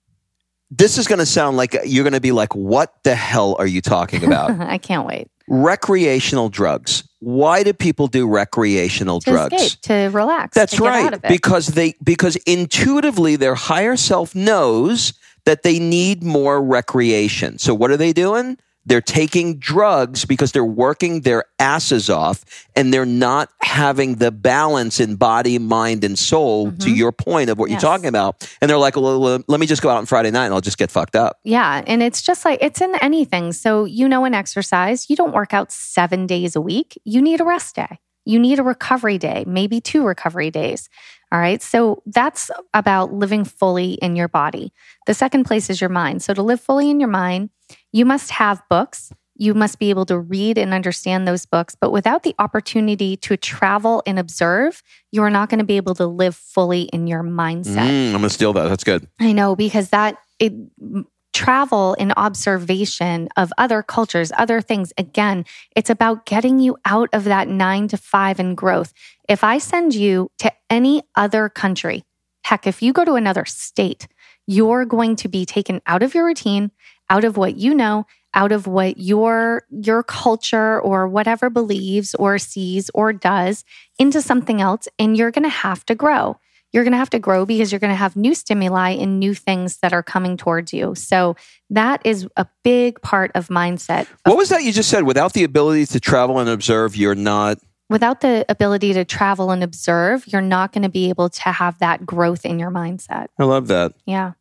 this 0.71 0.97
is 0.97 1.07
going 1.07 1.19
to 1.19 1.25
sound 1.25 1.55
like 1.57 1.75
you're 1.86 2.03
going 2.03 2.13
to 2.13 2.19
be 2.21 2.31
like 2.31 2.53
what 2.55 2.93
the 3.03 3.15
hell 3.15 3.55
are 3.60 3.67
you 3.67 3.81
talking 3.81 4.23
about 4.25 4.51
I 4.60 4.77
can't 4.77 5.05
wait. 5.05 5.27
recreational 5.47 6.49
drugs 6.49 7.06
why 7.19 7.63
do 7.63 7.73
people 7.73 8.08
do 8.08 8.27
recreational 8.27 9.19
To 9.21 9.32
drugs 9.32 9.53
escape, 9.53 9.82
to 9.82 9.93
relax. 10.15 10.56
That's 10.56 10.75
to 10.75 10.84
right. 10.84 11.06
Out 11.06 11.13
of 11.13 11.25
it. 11.25 11.30
Because 11.30 11.67
they 11.67 11.95
because 12.03 12.36
intuitively 12.45 13.36
their 13.36 13.56
higher 13.56 13.97
self 13.97 14.36
knows 14.36 15.13
that 15.45 15.63
they 15.63 15.80
need 15.80 16.23
more 16.23 16.62
recreation. 16.62 17.58
So 17.58 17.73
what 17.73 17.89
are 17.89 17.97
they 17.97 18.13
doing? 18.13 18.58
They're 18.88 19.02
taking 19.02 19.60
drugs 19.60 20.23
because 20.23 20.54
they're 20.54 20.63
working 20.63 21.21
their 21.21 21.43
asses 21.60 22.10
off 22.10 22.45
and 22.76 22.93
they're 22.93 23.06
not 23.06 23.50
having 23.62 24.15
the 24.15 24.32
balance 24.32 25.02
in 25.02 25.17
body, 25.17 25.60
mind, 25.60 26.06
and 26.06 26.17
soul 26.17 26.71
to 26.71 26.78
mm-hmm. 26.78 26.93
your 26.93 27.12
point 27.12 27.50
of 27.50 27.60
what 27.60 27.69
Yes. 27.69 27.82
you're 27.82 27.91
talking 27.91 28.08
about. 28.08 28.50
And 28.62 28.69
they're 28.69 28.78
like, 28.78 28.95
well, 28.95 29.19
let 29.19 29.60
me 29.60 29.65
just 29.65 29.82
go 29.82 29.89
out 29.89 29.97
on 29.97 30.06
Friday 30.06 30.32
night 30.32 30.45
and 30.45 30.54
I'll 30.54 30.62
just 30.62 30.78
get 30.78 30.89
fucked 30.89 31.17
up. 31.17 31.39
Yeah. 31.43 31.84
And 31.86 32.02
it's 32.02 32.21
just 32.21 32.45
like 32.45 32.60
it's 32.62 32.80
in 32.80 32.95
anything. 33.02 33.52
So, 33.52 33.84
you 33.84 34.08
know, 34.08 34.23
in 34.23 34.34
exercise, 34.34 35.10
you 35.10 35.17
don't 35.17 35.34
work 35.34 35.54
out 35.54 35.71
seven 35.71 36.26
days 36.26 36.56
a 36.56 36.62
week. 36.62 37.00
You 37.04 37.21
need 37.21 37.41
a 37.41 37.45
rest 37.45 37.76
day, 37.76 38.00
you 38.23 38.39
need 38.39 38.58
a 38.58 38.63
recovery 38.63 39.17
day, 39.17 39.43
maybe 39.45 39.82
two 39.82 40.06
recovery 40.06 40.50
days. 40.50 40.89
All 41.30 41.39
right. 41.39 41.62
So, 41.62 42.02
that's 42.06 42.50
about 42.73 43.12
living 43.12 43.43
fully 43.43 43.93
in 43.95 44.15
your 44.15 44.30
body. 44.30 44.71
The 45.08 45.13
second 45.13 45.43
place 45.43 45.69
is 45.69 45.82
your 45.82 45.89
mind. 45.89 46.21
So, 46.21 46.34
to 46.34 46.41
live 46.41 46.62
fully 46.62 46.89
in 46.89 47.02
your 47.02 47.10
mind, 47.10 47.50
you 47.97 48.05
must 48.05 48.29
have 48.31 48.62
books. 48.69 49.12
You 49.39 49.53
must 49.53 49.79
be 49.79 49.89
able 49.89 50.05
to 50.05 50.17
read 50.19 50.57
and 50.57 50.73
understand 50.73 51.27
those 51.27 51.45
books. 51.45 51.75
But 51.79 51.91
without 51.91 52.23
the 52.23 52.36
opportunity 52.39 53.17
to 53.17 53.38
travel 53.38 54.01
and 54.05 54.17
observe, 54.17 54.81
you 55.12 55.21
are 55.23 55.29
not 55.29 55.49
going 55.49 55.60
to 55.60 55.65
be 55.65 55.77
able 55.77 55.95
to 55.95 56.07
live 56.07 56.36
fully 56.36 56.83
in 56.83 57.07
your 57.07 57.23
mindset. 57.23 57.88
Mm, 57.88 58.07
I'm 58.07 58.12
going 58.13 58.23
to 58.23 58.29
steal 58.29 58.53
that. 58.53 58.67
That's 58.67 58.83
good. 58.83 59.07
I 59.19 59.31
know 59.33 59.55
because 59.55 59.89
that 59.89 60.17
it 60.39 60.53
travel 61.33 61.95
and 61.99 62.13
observation 62.17 63.29
of 63.38 63.53
other 63.60 63.83
cultures, 63.83 64.31
other 64.38 64.60
things. 64.60 64.91
Again, 64.97 65.45
it's 65.75 65.91
about 65.91 66.25
getting 66.25 66.60
you 66.60 66.77
out 66.86 67.10
of 67.13 67.25
that 67.25 67.47
nine 67.47 67.88
to 67.89 67.97
five 67.97 68.39
and 68.39 68.57
growth. 68.57 68.91
If 69.29 69.43
I 69.43 69.60
send 69.60 69.93
you 69.93 70.31
to 70.39 70.51
any 70.69 71.03
other 71.15 71.47
country, 71.47 72.03
heck, 72.43 72.65
if 72.65 72.81
you 72.81 72.91
go 72.91 73.05
to 73.05 73.13
another 73.13 73.45
state, 73.45 74.07
you're 74.47 74.86
going 74.86 75.15
to 75.17 75.27
be 75.27 75.45
taken 75.45 75.81
out 75.86 76.01
of 76.01 76.15
your 76.15 76.25
routine, 76.25 76.71
out 77.09 77.23
of 77.23 77.37
what 77.37 77.57
you 77.57 77.73
know, 77.73 78.05
out 78.33 78.51
of 78.51 78.67
what 78.67 78.97
your 78.97 79.63
your 79.69 80.03
culture 80.03 80.79
or 80.79 81.07
whatever 81.07 81.49
believes 81.49 82.13
or 82.15 82.37
sees 82.37 82.89
or 82.93 83.13
does 83.13 83.63
into 83.97 84.21
something 84.21 84.61
else 84.61 84.87
and 84.99 85.17
you're 85.17 85.31
going 85.31 85.43
to 85.43 85.49
have 85.49 85.85
to 85.85 85.95
grow 85.95 86.37
you're 86.73 86.83
going 86.83 86.91
to 86.91 86.97
have 86.97 87.09
to 87.11 87.19
grow 87.19 87.45
because 87.45 87.71
you're 87.71 87.79
going 87.79 87.91
to 87.91 87.95
have 87.95 88.15
new 88.15 88.35
stimuli 88.35 88.91
and 88.91 89.19
new 89.19 89.33
things 89.33 89.77
that 89.77 89.93
are 89.93 90.03
coming 90.03 90.37
towards 90.37 90.73
you. 90.73 90.95
So 90.95 91.35
that 91.69 92.01
is 92.05 92.27
a 92.35 92.45
big 92.63 93.01
part 93.01 93.31
of 93.35 93.47
mindset. 93.47 94.07
What 94.25 94.37
was 94.37 94.49
that 94.49 94.63
you 94.63 94.71
just 94.71 94.89
said? 94.89 95.03
Without 95.03 95.33
the 95.33 95.43
ability 95.43 95.85
to 95.87 95.99
travel 95.99 96.39
and 96.39 96.49
observe, 96.49 96.95
you're 96.95 97.15
not. 97.15 97.59
Without 97.89 98.19
the 98.19 98.45
ability 98.49 98.93
to 98.93 99.05
travel 99.05 99.49
and 99.49 99.63
observe, 99.63 100.27
you're 100.27 100.41
not 100.41 100.73
going 100.73 100.83
to 100.83 100.89
be 100.89 101.07
able 101.07 101.29
to 101.29 101.49
have 101.49 101.79
that 101.79 102.05
growth 102.05 102.45
in 102.45 102.59
your 102.59 102.69
mindset. 102.69 103.27
I 103.39 103.45
love 103.45 103.67
that. 103.67 103.93
Yeah. 104.05 104.33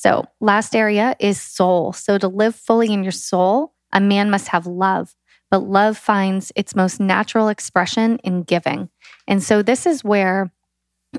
So, 0.00 0.26
last 0.40 0.76
area 0.76 1.16
is 1.18 1.40
soul. 1.40 1.92
So, 1.92 2.18
to 2.18 2.28
live 2.28 2.54
fully 2.54 2.92
in 2.92 3.02
your 3.02 3.10
soul, 3.10 3.72
a 3.92 4.00
man 4.00 4.30
must 4.30 4.46
have 4.48 4.64
love, 4.64 5.16
but 5.50 5.64
love 5.64 5.98
finds 5.98 6.52
its 6.54 6.76
most 6.76 7.00
natural 7.00 7.48
expression 7.48 8.18
in 8.22 8.44
giving. 8.44 8.90
And 9.26 9.42
so, 9.42 9.60
this 9.60 9.86
is 9.86 10.04
where 10.04 10.52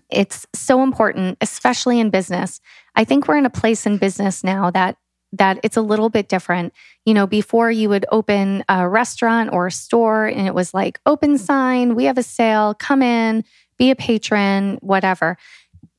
it's 0.09 0.47
so 0.55 0.81
important, 0.81 1.37
especially 1.41 1.99
in 1.99 2.09
business. 2.09 2.61
I 2.95 3.03
think 3.03 3.27
we're 3.27 3.35
in 3.35 3.45
a 3.45 3.49
place 3.49 3.85
in 3.85 3.97
business 3.97 4.45
now 4.45 4.71
that 4.71 4.95
that 5.33 5.59
it's 5.61 5.77
a 5.77 5.81
little 5.81 6.09
bit 6.09 6.29
different. 6.29 6.71
You 7.05 7.13
know, 7.13 7.27
before 7.27 7.69
you 7.69 7.89
would 7.89 8.05
open 8.13 8.63
a 8.69 8.87
restaurant 8.87 9.51
or 9.51 9.67
a 9.67 9.71
store 9.71 10.25
and 10.25 10.47
it 10.47 10.55
was 10.55 10.73
like 10.73 11.01
open 11.05 11.37
sign, 11.37 11.95
we 11.95 12.05
have 12.05 12.17
a 12.17 12.23
sale, 12.23 12.75
come 12.75 13.01
in, 13.01 13.43
be 13.77 13.91
a 13.91 13.95
patron, 13.95 14.77
whatever 14.81 15.37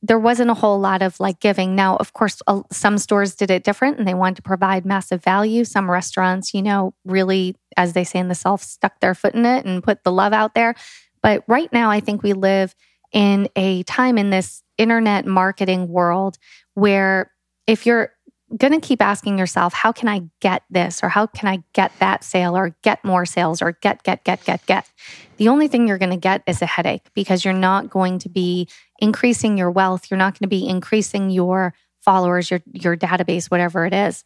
there 0.03 0.19
wasn't 0.19 0.49
a 0.49 0.55
whole 0.55 0.79
lot 0.79 1.01
of 1.01 1.19
like 1.19 1.39
giving. 1.39 1.75
Now, 1.75 1.95
of 1.97 2.13
course, 2.13 2.41
uh, 2.47 2.63
some 2.71 2.97
stores 2.97 3.35
did 3.35 3.51
it 3.51 3.63
different 3.63 3.99
and 3.99 4.07
they 4.07 4.13
wanted 4.13 4.37
to 4.37 4.41
provide 4.41 4.85
massive 4.85 5.23
value. 5.23 5.63
Some 5.63 5.89
restaurants, 5.89 6.53
you 6.53 6.61
know, 6.61 6.93
really, 7.05 7.55
as 7.77 7.93
they 7.93 8.03
say 8.03 8.19
in 8.19 8.27
the 8.27 8.35
South, 8.35 8.63
stuck 8.63 8.99
their 8.99 9.13
foot 9.13 9.35
in 9.35 9.45
it 9.45 9.65
and 9.65 9.83
put 9.83 10.03
the 10.03 10.11
love 10.11 10.33
out 10.33 10.55
there. 10.55 10.75
But 11.21 11.43
right 11.47 11.71
now, 11.71 11.91
I 11.91 11.99
think 11.99 12.23
we 12.23 12.33
live 12.33 12.75
in 13.11 13.47
a 13.55 13.83
time 13.83 14.17
in 14.17 14.31
this 14.31 14.63
internet 14.77 15.25
marketing 15.25 15.87
world 15.87 16.37
where 16.73 17.31
if 17.67 17.85
you're 17.85 18.11
going 18.57 18.73
to 18.73 18.85
keep 18.85 19.01
asking 19.01 19.37
yourself, 19.37 19.73
how 19.73 19.91
can 19.91 20.07
I 20.07 20.23
get 20.41 20.63
this 20.69 21.03
or 21.03 21.09
how 21.09 21.27
can 21.27 21.47
I 21.47 21.63
get 21.73 21.91
that 21.99 22.23
sale 22.23 22.57
or 22.57 22.75
get 22.81 23.03
more 23.05 23.25
sales 23.25 23.61
or 23.61 23.73
get, 23.73 24.03
get, 24.03 24.23
get, 24.23 24.43
get, 24.43 24.65
get? 24.65 24.89
The 25.37 25.47
only 25.47 25.67
thing 25.67 25.87
you're 25.87 25.97
going 25.97 26.11
to 26.11 26.17
get 26.17 26.43
is 26.47 26.61
a 26.61 26.65
headache 26.65 27.07
because 27.13 27.45
you're 27.45 27.53
not 27.53 27.89
going 27.89 28.19
to 28.19 28.29
be 28.29 28.67
increasing 29.01 29.57
your 29.57 29.71
wealth. 29.71 30.09
You're 30.09 30.17
not 30.17 30.33
going 30.33 30.45
to 30.45 30.47
be 30.47 30.67
increasing 30.67 31.29
your 31.29 31.73
followers, 31.99 32.49
your, 32.49 32.61
your 32.71 32.95
database, 32.95 33.51
whatever 33.51 33.85
it 33.85 33.93
is. 33.93 34.23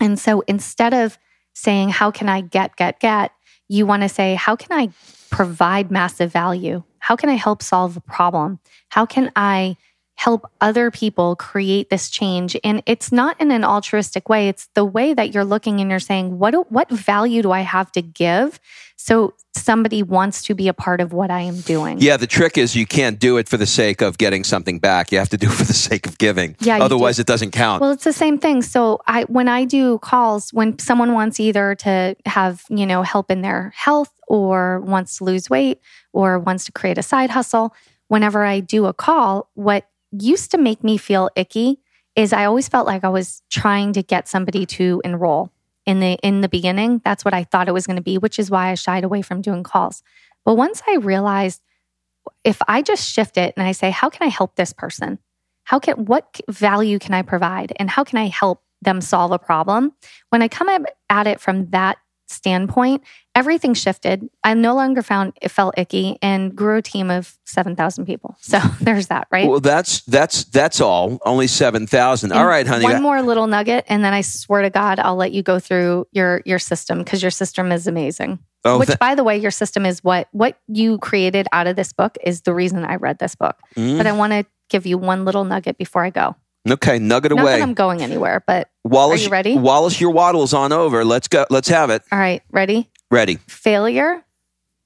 And 0.00 0.18
so 0.18 0.42
instead 0.46 0.92
of 0.92 1.18
saying, 1.54 1.90
how 1.90 2.10
can 2.10 2.28
I 2.28 2.40
get, 2.40 2.76
get, 2.76 3.00
get, 3.00 3.32
you 3.68 3.86
want 3.86 4.02
to 4.02 4.08
say, 4.08 4.34
how 4.34 4.56
can 4.56 4.78
I 4.78 4.90
provide 5.30 5.90
massive 5.90 6.32
value? 6.32 6.82
How 6.98 7.16
can 7.16 7.28
I 7.28 7.34
help 7.34 7.62
solve 7.62 7.96
a 7.96 8.00
problem? 8.00 8.58
How 8.88 9.06
can 9.06 9.30
I 9.36 9.76
help 10.20 10.50
other 10.60 10.90
people 10.90 11.34
create 11.34 11.88
this 11.88 12.10
change 12.10 12.54
and 12.62 12.82
it's 12.84 13.10
not 13.10 13.40
in 13.40 13.50
an 13.50 13.64
altruistic 13.64 14.28
way 14.28 14.48
it's 14.48 14.68
the 14.74 14.84
way 14.84 15.14
that 15.14 15.32
you're 15.32 15.46
looking 15.46 15.80
and 15.80 15.88
you're 15.88 15.98
saying 15.98 16.38
what 16.38 16.50
do, 16.50 16.60
what 16.68 16.90
value 16.90 17.40
do 17.40 17.50
i 17.50 17.60
have 17.60 17.90
to 17.90 18.02
give 18.02 18.60
so 18.96 19.32
somebody 19.56 20.02
wants 20.02 20.42
to 20.42 20.54
be 20.54 20.68
a 20.68 20.74
part 20.74 21.00
of 21.00 21.14
what 21.14 21.30
i 21.30 21.40
am 21.40 21.58
doing 21.60 21.98
Yeah, 21.98 22.18
the 22.18 22.26
trick 22.26 22.58
is 22.58 22.76
you 22.76 22.86
can't 22.86 23.18
do 23.18 23.38
it 23.38 23.48
for 23.48 23.56
the 23.56 23.66
sake 23.66 24.00
of 24.02 24.18
getting 24.18 24.44
something 24.44 24.78
back. 24.78 25.10
You 25.12 25.18
have 25.18 25.28
to 25.30 25.36
do 25.36 25.46
it 25.48 25.52
for 25.52 25.64
the 25.64 25.72
sake 25.72 26.06
of 26.06 26.18
giving. 26.18 26.56
Yeah, 26.60 26.82
Otherwise, 26.82 27.16
do. 27.16 27.22
it 27.22 27.26
doesn't 27.26 27.50
count. 27.52 27.80
Well, 27.80 27.90
it's 27.90 28.04
the 28.04 28.12
same 28.12 28.38
thing. 28.38 28.62
So 28.62 29.00
I 29.06 29.24
when 29.24 29.48
I 29.48 29.64
do 29.64 29.98
calls, 29.98 30.52
when 30.52 30.78
someone 30.78 31.12
wants 31.12 31.40
either 31.40 31.74
to 31.76 32.16
have, 32.26 32.64
you 32.68 32.86
know, 32.86 33.02
help 33.02 33.30
in 33.30 33.42
their 33.42 33.72
health 33.74 34.12
or 34.28 34.80
wants 34.80 35.18
to 35.18 35.24
lose 35.24 35.50
weight 35.50 35.80
or 36.12 36.38
wants 36.38 36.64
to 36.66 36.72
create 36.72 36.98
a 36.98 37.02
side 37.02 37.30
hustle, 37.30 37.74
whenever 38.08 38.44
I 38.44 38.60
do 38.60 38.86
a 38.86 38.92
call, 38.92 39.50
what 39.54 39.86
used 40.12 40.50
to 40.52 40.58
make 40.58 40.82
me 40.82 40.96
feel 40.96 41.30
icky 41.36 41.80
is 42.16 42.32
I 42.32 42.44
always 42.44 42.68
felt 42.68 42.86
like 42.86 43.04
I 43.04 43.08
was 43.08 43.42
trying 43.50 43.92
to 43.94 44.02
get 44.02 44.28
somebody 44.28 44.66
to 44.66 45.00
enroll 45.04 45.52
in 45.86 46.00
the 46.00 46.18
in 46.22 46.40
the 46.40 46.48
beginning. 46.48 47.00
That's 47.04 47.24
what 47.24 47.34
I 47.34 47.44
thought 47.44 47.68
it 47.68 47.74
was 47.74 47.86
going 47.86 47.96
to 47.96 48.02
be, 48.02 48.18
which 48.18 48.38
is 48.38 48.50
why 48.50 48.70
I 48.70 48.74
shied 48.74 49.04
away 49.04 49.22
from 49.22 49.40
doing 49.40 49.62
calls. 49.62 50.02
But 50.44 50.54
once 50.54 50.82
I 50.88 50.96
realized 50.96 51.62
if 52.44 52.60
I 52.68 52.82
just 52.82 53.08
shift 53.08 53.36
it 53.36 53.54
and 53.56 53.66
I 53.66 53.72
say, 53.72 53.90
how 53.90 54.08
can 54.10 54.26
I 54.26 54.30
help 54.30 54.56
this 54.56 54.72
person? 54.72 55.18
How 55.64 55.78
can 55.78 56.04
what 56.06 56.40
value 56.48 56.98
can 56.98 57.14
I 57.14 57.22
provide 57.22 57.72
and 57.76 57.88
how 57.88 58.04
can 58.04 58.18
I 58.18 58.26
help 58.26 58.62
them 58.82 59.00
solve 59.00 59.32
a 59.32 59.38
problem? 59.38 59.92
When 60.30 60.42
I 60.42 60.48
come 60.48 60.68
at- 60.68 61.26
it 61.26 61.40
from 61.40 61.70
that 61.70 61.98
standpoint, 62.28 63.02
everything 63.40 63.72
shifted. 63.72 64.28
I 64.44 64.52
no 64.52 64.74
longer 64.74 65.02
found 65.02 65.32
it 65.40 65.50
felt 65.50 65.74
icky 65.78 66.18
and 66.20 66.54
grew 66.54 66.76
a 66.76 66.82
team 66.82 67.10
of 67.10 67.38
7,000 67.46 68.04
people. 68.04 68.36
So 68.40 68.58
there's 68.82 69.06
that, 69.06 69.28
right? 69.32 69.48
Well, 69.48 69.60
that's 69.60 70.02
that's 70.02 70.44
that's 70.44 70.78
all. 70.80 71.18
Only 71.24 71.46
7,000. 71.46 72.32
All 72.32 72.46
right, 72.46 72.66
honey. 72.66 72.84
One 72.84 73.02
more 73.02 73.22
little 73.22 73.46
nugget, 73.46 73.86
and 73.88 74.04
then 74.04 74.12
I 74.12 74.20
swear 74.20 74.60
to 74.62 74.70
God, 74.70 74.98
I'll 75.00 75.16
let 75.16 75.32
you 75.32 75.42
go 75.42 75.58
through 75.58 76.06
your 76.12 76.42
your 76.44 76.58
system 76.58 76.98
because 76.98 77.22
your 77.22 77.30
system 77.30 77.72
is 77.72 77.86
amazing. 77.86 78.38
Oh, 78.62 78.78
Which, 78.78 78.88
th- 78.88 78.98
by 78.98 79.14
the 79.14 79.24
way, 79.24 79.38
your 79.38 79.50
system 79.50 79.86
is 79.86 80.04
what 80.04 80.28
what 80.32 80.58
you 80.68 80.98
created 80.98 81.46
out 81.50 81.66
of 81.66 81.76
this 81.76 81.94
book 81.94 82.18
is 82.22 82.42
the 82.42 82.52
reason 82.52 82.84
I 82.84 82.96
read 82.96 83.18
this 83.18 83.34
book. 83.34 83.56
Mm. 83.74 83.96
But 83.96 84.06
I 84.06 84.12
want 84.12 84.34
to 84.34 84.44
give 84.68 84.84
you 84.84 84.98
one 84.98 85.24
little 85.24 85.44
nugget 85.44 85.78
before 85.78 86.04
I 86.04 86.10
go. 86.10 86.36
okay, 86.68 86.98
nugget 86.98 87.32
Not 87.32 87.40
away. 87.42 87.56
that 87.56 87.62
I'm 87.62 87.72
going 87.74 88.02
anywhere, 88.02 88.44
but 88.46 88.68
Wallace, 88.84 89.22
Are 89.22 89.24
you 89.24 89.30
ready? 89.30 89.56
Wallace, 89.56 89.98
your 89.98 90.10
waddle's 90.10 90.52
on 90.52 90.72
over. 90.72 91.06
Let's 91.06 91.26
go. 91.26 91.46
Let's 91.48 91.68
have 91.68 91.88
it. 91.88 92.02
all 92.12 92.18
right, 92.18 92.42
ready? 92.50 92.90
Ready. 93.10 93.36
Failure 93.48 94.24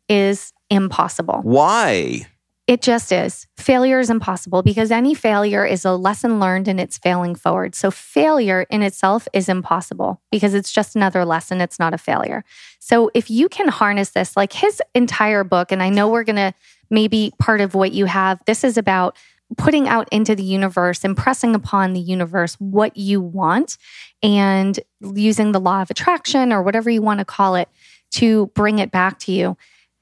is 0.08 0.52
impossible. 0.70 1.40
Why? 1.42 2.26
It 2.66 2.80
just 2.80 3.12
is. 3.12 3.46
Failure 3.58 4.00
is 4.00 4.08
impossible 4.08 4.62
because 4.62 4.90
any 4.90 5.14
failure 5.14 5.66
is 5.66 5.84
a 5.84 5.92
lesson 5.92 6.40
learned 6.40 6.66
and 6.66 6.80
it's 6.80 6.96
failing 6.96 7.34
forward. 7.34 7.74
So, 7.74 7.90
failure 7.90 8.64
in 8.70 8.82
itself 8.82 9.28
is 9.34 9.50
impossible 9.50 10.22
because 10.32 10.54
it's 10.54 10.72
just 10.72 10.96
another 10.96 11.26
lesson. 11.26 11.60
It's 11.60 11.78
not 11.78 11.92
a 11.92 11.98
failure. 11.98 12.42
So, 12.78 13.10
if 13.12 13.28
you 13.28 13.50
can 13.50 13.68
harness 13.68 14.10
this, 14.10 14.34
like 14.34 14.54
his 14.54 14.80
entire 14.94 15.44
book, 15.44 15.72
and 15.72 15.82
I 15.82 15.90
know 15.90 16.08
we're 16.08 16.24
going 16.24 16.36
to 16.36 16.54
maybe 16.88 17.32
part 17.38 17.60
of 17.60 17.74
what 17.74 17.92
you 17.92 18.06
have, 18.06 18.40
this 18.46 18.64
is 18.64 18.78
about 18.78 19.18
putting 19.58 19.86
out 19.86 20.08
into 20.10 20.34
the 20.34 20.42
universe, 20.42 21.04
impressing 21.04 21.54
upon 21.54 21.92
the 21.92 22.00
universe 22.00 22.54
what 22.54 22.96
you 22.96 23.20
want, 23.20 23.76
and 24.22 24.80
using 25.14 25.52
the 25.52 25.60
law 25.60 25.82
of 25.82 25.90
attraction 25.90 26.50
or 26.50 26.62
whatever 26.62 26.88
you 26.88 27.02
want 27.02 27.18
to 27.18 27.26
call 27.26 27.56
it 27.56 27.68
to 28.14 28.46
bring 28.54 28.78
it 28.78 28.90
back 28.90 29.18
to 29.20 29.32
you. 29.32 29.56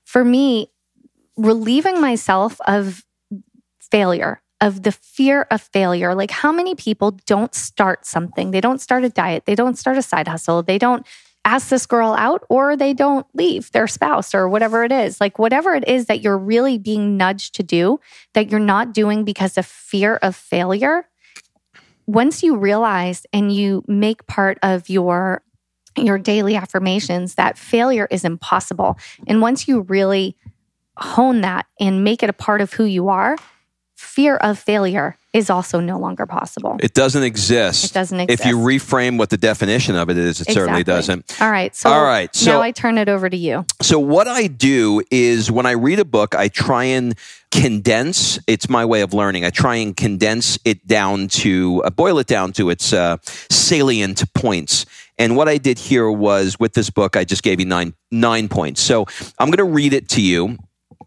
For 0.05 0.25
me, 0.25 0.69
relieving 1.37 2.01
myself 2.01 2.61
of 2.67 3.05
failure, 3.91 4.43
of 4.61 4.83
the 4.83 4.93
fear 4.93 5.47
of 5.51 5.61
failure. 5.61 6.15
Like, 6.15 6.31
how 6.31 6.53
many 6.53 6.75
people 6.75 7.13
don't 7.27 7.55
start 7.55 8.07
something? 8.07 8.51
They 8.51 8.61
don't 8.61 8.81
start 8.81 9.05
a 9.05 9.09
diet, 9.09 9.45
they 9.47 9.55
don't 9.55 9.79
start 9.79 9.99
a 9.99 10.03
side 10.03 10.29
hustle, 10.29 10.63
they 10.63 10.79
don't 10.79 11.07
ask 11.45 11.71
this 11.71 11.87
girl 11.87 12.13
out, 12.13 12.45
or 12.49 12.77
they 12.77 12.95
don't 12.95 13.27
leave 13.35 13.73
their 13.73 13.89
spouse 13.89 14.33
or 14.33 14.49
whatever 14.49 14.85
it 14.85 14.93
is. 14.93 15.21
Like, 15.21 15.39
whatever 15.39 15.75
it 15.75 15.89
is 15.89 16.07
that 16.07 16.21
you're 16.23 16.39
really 16.39 16.79
being 16.79 17.17
nudged 17.17 17.55
to 17.57 17.63
do 17.63 17.99
that 18.35 18.51
you're 18.51 18.61
not 18.61 18.95
doing 18.95 19.25
because 19.25 19.59
of 19.59 19.67
fear 19.67 20.17
of 20.17 20.37
failure. 20.37 21.09
Once 22.07 22.43
you 22.43 22.57
realize 22.57 23.27
and 23.33 23.53
you 23.53 23.85
make 23.89 24.27
part 24.27 24.59
of 24.63 24.89
your 24.89 25.43
your 25.97 26.19
daily 26.19 26.57
affirmations 26.57 27.35
that 27.35 27.59
failure 27.59 28.09
is 28.11 28.25
impossible. 28.25 28.99
And 29.27 29.41
once 29.41 29.69
you 29.69 29.83
really 29.83 30.37
hone 30.97 31.41
that 31.43 31.67
and 31.81 32.05
make 32.05 32.23
it 32.23 32.31
a 32.31 32.35
part 32.35 32.61
of 32.61 32.73
who 32.73 32.85
you 32.85 33.09
are, 33.09 33.37
fear 33.97 34.37
of 34.37 34.59
failure 34.59 35.17
is 35.33 35.49
also 35.49 35.81
no 35.81 35.99
longer 35.99 36.27
possible. 36.27 36.77
It 36.81 36.93
doesn't 36.93 37.23
exist. 37.23 37.87
It 37.87 37.95
doesn't 37.95 38.21
exist. 38.21 38.41
If 38.43 38.47
you 38.47 38.57
reframe 38.59 39.17
what 39.17 39.31
the 39.31 39.39
definition 39.39 39.97
of 39.97 40.11
it 40.11 40.19
is, 40.19 40.41
it 40.41 40.53
certainly 40.53 40.85
doesn't. 40.85 41.41
All 41.41 41.51
right. 41.51 41.75
So, 41.75 41.91
All 41.91 42.03
right, 42.03 42.35
so- 42.35 42.53
now 42.53 42.61
I 42.61 42.73
turn 42.73 42.99
it 42.99 43.09
over 43.09 43.31
to 43.31 43.37
you. 43.37 43.65
So 43.81 43.99
what 43.99 44.29
I 44.29 44.49
do 44.49 45.03
is 45.11 45.51
when 45.51 45.65
I 45.65 45.73
read 45.73 45.99
a 46.01 46.05
book, 46.05 46.35
I 46.35 46.49
try 46.49 46.85
and 46.85 47.15
condense. 47.51 48.39
It's 48.47 48.69
my 48.69 48.85
way 48.85 49.03
of 49.03 49.15
learning. 49.15 49.45
I 49.45 49.51
try 49.51 49.77
and 49.77 49.97
condense 49.97 50.59
it 50.65 50.87
down 50.87 51.29
to 51.29 51.83
uh, 51.85 51.91
boil 51.91 52.19
it 52.19 52.27
down 52.27 52.53
to 52.55 52.71
its 52.71 52.93
uh, 52.93 53.19
salient 53.23 54.25
points. 54.35 54.85
And 55.23 55.37
what 55.37 55.49
I 55.49 55.57
did 55.57 55.79
here 55.79 56.11
was 56.11 56.59
with 56.59 56.73
this 56.73 56.91
book, 56.91 57.17
I 57.17 57.23
just 57.23 57.45
gave 57.45 57.61
you 57.61 57.67
nine 57.67 57.95
nine 58.11 58.49
points. 58.49 58.81
So 58.81 59.07
I'm 59.39 59.51
going 59.51 59.59
to 59.59 59.73
read 59.73 59.93
it 59.93 60.09
to 60.11 60.21
you, 60.21 60.59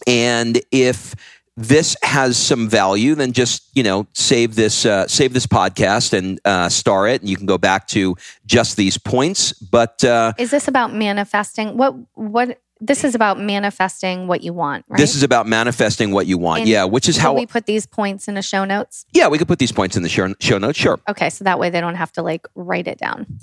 and 0.08 0.62
if 0.72 1.16
this 1.58 1.98
has 2.02 2.38
some 2.38 2.70
value, 2.70 3.14
then 3.16 3.34
just 3.34 3.70
you 3.76 3.84
know 3.84 4.08
save 4.14 4.56
this 4.56 4.86
uh, 4.86 5.06
save 5.10 5.34
this 5.34 5.46
podcast 5.46 6.14
and 6.14 6.40
uh, 6.46 6.70
star 6.70 7.10
it, 7.10 7.20
and 7.20 7.30
you 7.30 7.36
can 7.36 7.46
go 7.46 7.58
back 7.58 7.90
to 7.90 8.16
just 8.46 8.78
these 8.78 8.98
points. 8.98 9.52
But 9.52 10.02
uh, 10.06 10.32
Is 10.38 10.50
this 10.50 10.70
about 10.70 10.94
manifesting? 10.94 11.76
What, 11.76 11.96
what, 12.14 12.62
this 12.80 13.04
is 13.04 13.16
about 13.16 13.38
manifesting 13.38 14.28
what 14.28 14.44
you 14.44 14.54
want, 14.54 14.86
right? 14.88 14.98
this 14.98 15.16
is 15.16 15.24
about 15.24 15.46
manifesting 15.46 16.12
what 16.12 16.26
you 16.26 16.38
want. 16.38 16.62
And 16.62 16.70
yeah, 16.70 16.86
which 16.86 17.10
is 17.10 17.18
how 17.18 17.34
we 17.34 17.46
put 17.46 17.66
these 17.66 17.86
points 17.86 18.30
in 18.30 18.36
the 18.36 18.42
show 18.42 18.64
notes? 18.64 19.06
Yeah, 19.12 19.28
we 19.28 19.38
could 19.38 19.50
put 19.50 19.60
these 19.60 19.74
points 19.74 19.98
in 19.98 20.04
the 20.04 20.10
show, 20.10 20.34
show 20.40 20.58
notes. 20.58 20.80
Sure. 20.80 21.02
Okay. 21.10 21.30
So 21.30 21.44
that 21.44 21.60
way 21.60 21.70
they 21.70 21.82
don't 21.82 21.96
have 21.96 22.14
to 22.14 22.22
like 22.22 22.48
write 22.56 22.88
it 22.88 22.98
down. 22.98 23.40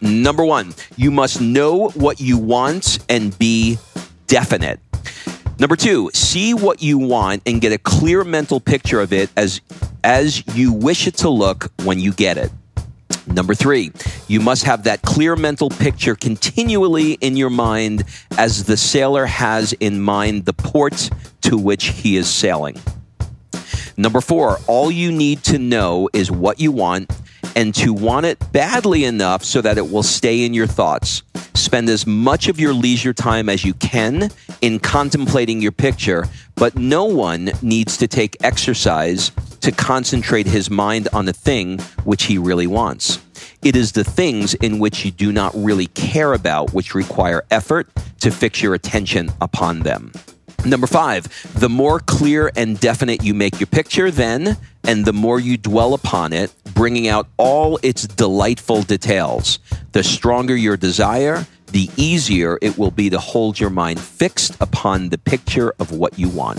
Number 0.00 0.44
one, 0.44 0.74
you 0.96 1.10
must 1.10 1.40
know 1.40 1.88
what 1.90 2.20
you 2.20 2.38
want 2.38 2.98
and 3.08 3.38
be 3.38 3.78
definite. 4.26 4.80
Number 5.58 5.76
two, 5.76 6.10
see 6.14 6.54
what 6.54 6.82
you 6.82 6.96
want 6.96 7.42
and 7.44 7.60
get 7.60 7.72
a 7.72 7.78
clear 7.78 8.24
mental 8.24 8.60
picture 8.60 9.00
of 9.00 9.12
it 9.12 9.28
as 9.36 9.60
as 10.02 10.42
you 10.56 10.72
wish 10.72 11.06
it 11.06 11.16
to 11.16 11.28
look 11.28 11.70
when 11.84 12.00
you 12.00 12.14
get 12.14 12.38
it. 12.38 12.50
Number 13.26 13.54
three, 13.54 13.92
you 14.28 14.40
must 14.40 14.64
have 14.64 14.84
that 14.84 15.02
clear 15.02 15.36
mental 15.36 15.68
picture 15.68 16.14
continually 16.14 17.12
in 17.14 17.36
your 17.36 17.50
mind 17.50 18.04
as 18.38 18.64
the 18.64 18.78
sailor 18.78 19.26
has 19.26 19.74
in 19.74 20.00
mind 20.00 20.46
the 20.46 20.54
port 20.54 21.10
to 21.42 21.58
which 21.58 21.88
he 21.88 22.16
is 22.16 22.28
sailing. 22.28 22.80
Number 23.98 24.22
four, 24.22 24.58
all 24.66 24.90
you 24.90 25.12
need 25.12 25.42
to 25.44 25.58
know 25.58 26.08
is 26.14 26.30
what 26.30 26.58
you 26.58 26.72
want 26.72 27.10
and 27.56 27.74
to 27.74 27.92
want 27.92 28.26
it 28.26 28.38
badly 28.52 29.04
enough 29.04 29.44
so 29.44 29.60
that 29.60 29.78
it 29.78 29.90
will 29.90 30.02
stay 30.02 30.44
in 30.44 30.54
your 30.54 30.66
thoughts. 30.66 31.22
Spend 31.54 31.88
as 31.88 32.06
much 32.06 32.48
of 32.48 32.58
your 32.58 32.72
leisure 32.72 33.12
time 33.12 33.48
as 33.48 33.64
you 33.64 33.74
can 33.74 34.30
in 34.60 34.78
contemplating 34.78 35.60
your 35.60 35.72
picture, 35.72 36.26
but 36.54 36.76
no 36.76 37.04
one 37.04 37.50
needs 37.62 37.96
to 37.98 38.08
take 38.08 38.36
exercise 38.42 39.32
to 39.60 39.72
concentrate 39.72 40.46
his 40.46 40.70
mind 40.70 41.08
on 41.12 41.26
the 41.26 41.32
thing 41.32 41.78
which 42.04 42.24
he 42.24 42.38
really 42.38 42.66
wants. 42.66 43.20
It 43.62 43.76
is 43.76 43.92
the 43.92 44.04
things 44.04 44.54
in 44.54 44.78
which 44.78 45.04
you 45.04 45.10
do 45.10 45.32
not 45.32 45.52
really 45.54 45.88
care 45.88 46.32
about 46.32 46.72
which 46.72 46.94
require 46.94 47.44
effort 47.50 47.88
to 48.20 48.30
fix 48.30 48.62
your 48.62 48.74
attention 48.74 49.30
upon 49.40 49.80
them. 49.80 50.12
Number 50.64 50.86
five, 50.86 51.26
the 51.54 51.68
more 51.68 52.00
clear 52.00 52.50
and 52.54 52.78
definite 52.78 53.24
you 53.24 53.32
make 53.32 53.60
your 53.60 53.66
picture, 53.66 54.10
then, 54.10 54.58
and 54.84 55.04
the 55.04 55.12
more 55.12 55.38
you 55.38 55.56
dwell 55.56 55.94
upon 55.94 56.32
it, 56.32 56.52
bringing 56.74 57.08
out 57.08 57.28
all 57.36 57.78
its 57.82 58.06
delightful 58.06 58.82
details, 58.82 59.58
the 59.92 60.02
stronger 60.02 60.56
your 60.56 60.76
desire, 60.76 61.46
the 61.68 61.88
easier 61.96 62.58
it 62.60 62.76
will 62.76 62.90
be 62.90 63.10
to 63.10 63.18
hold 63.18 63.60
your 63.60 63.70
mind 63.70 64.00
fixed 64.00 64.56
upon 64.60 65.10
the 65.10 65.18
picture 65.18 65.72
of 65.78 65.92
what 65.92 66.18
you 66.18 66.28
want. 66.28 66.58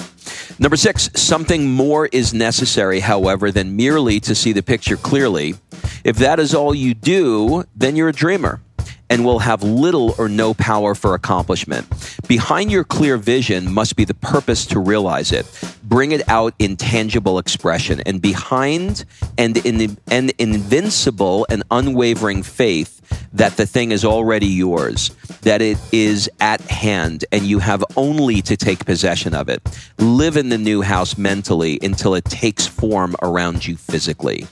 Number 0.60 0.78
six, 0.78 1.10
something 1.16 1.72
more 1.72 2.08
is 2.12 2.34
necessary, 2.34 3.00
however, 3.00 3.52
than 3.52 3.76
merely 3.76 4.20
to 4.22 4.36
see 4.36 4.54
the 4.54 4.64
picture 4.64 4.98
clearly. 4.98 5.56
If 6.04 6.18
that 6.18 6.40
is 6.40 6.54
all 6.54 6.74
you 6.74 6.94
do, 6.94 7.66
then 7.76 7.96
you're 7.96 8.10
a 8.10 8.14
dreamer 8.14 8.62
and 9.10 9.26
will 9.26 9.40
have 9.40 9.62
little 9.62 10.16
or 10.18 10.30
no 10.30 10.54
power 10.54 10.96
for 10.96 11.14
accomplishment. 11.14 11.86
Behind 12.28 12.72
your 12.72 12.86
clear 12.86 13.18
vision 13.18 13.72
must 13.72 13.98
be 13.98 14.06
the 14.06 14.14
purpose 14.14 14.66
to 14.68 14.80
realize 14.80 15.34
it. 15.34 15.46
Bring 15.92 16.14
it 16.14 16.22
out 16.30 16.54
in 16.58 16.78
tangible 16.78 17.38
expression, 17.38 18.00
and 18.06 18.22
behind 18.22 19.04
and 19.38 19.58
in 19.58 19.98
an 20.10 20.32
invincible 20.40 21.46
and 21.50 21.64
unwavering 21.70 22.44
faith 22.44 23.02
that 23.34 23.58
the 23.58 23.66
thing 23.68 23.92
is 23.92 24.06
already 24.06 24.48
yours, 24.48 25.10
that 25.42 25.62
it 25.62 25.78
is 25.92 26.30
at 26.40 26.62
hand, 26.62 27.26
and 27.34 27.44
you 27.44 27.60
have 27.60 27.84
only 27.98 28.42
to 28.42 28.56
take 28.56 28.86
possession 28.86 29.36
of 29.36 29.50
it. 29.50 29.62
Live 29.98 30.38
in 30.38 30.48
the 30.48 30.58
new 30.58 30.82
house 30.82 31.18
mentally 31.18 31.78
until 31.82 32.16
it 32.16 32.24
takes 32.24 32.66
form 32.66 33.14
around 33.22 33.68
you 33.68 33.76
physically. 33.76 34.48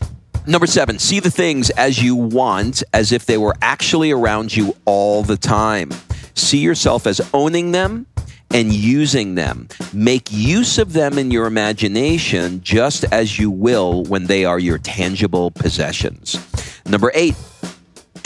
Number 0.46 0.68
seven, 0.68 1.00
see 1.00 1.22
the 1.22 1.32
things 1.32 1.70
as 1.70 2.04
you 2.04 2.18
want, 2.18 2.84
as 2.94 3.14
if 3.14 3.26
they 3.26 3.38
were 3.38 3.56
actually 3.62 4.12
around 4.12 4.54
you 4.54 4.76
all 4.84 5.24
the 5.24 5.38
time. 5.38 5.92
See 6.34 6.60
yourself 6.60 7.08
as 7.08 7.22
owning 7.34 7.72
them 7.72 8.08
and 8.54 8.74
using 8.74 9.36
them. 9.36 9.68
Make 9.94 10.32
use 10.32 10.78
of 10.78 10.94
them 10.94 11.18
in 11.18 11.32
your 11.32 11.46
imagination 11.46 12.62
just 12.62 13.06
as 13.12 13.40
you 13.40 13.52
will 13.52 14.04
when 14.04 14.26
they 14.26 14.46
are 14.46 14.60
your 14.60 14.78
tangible 14.78 15.52
possessions. 15.52 16.38
Number 16.86 17.12
eight, 17.14 17.36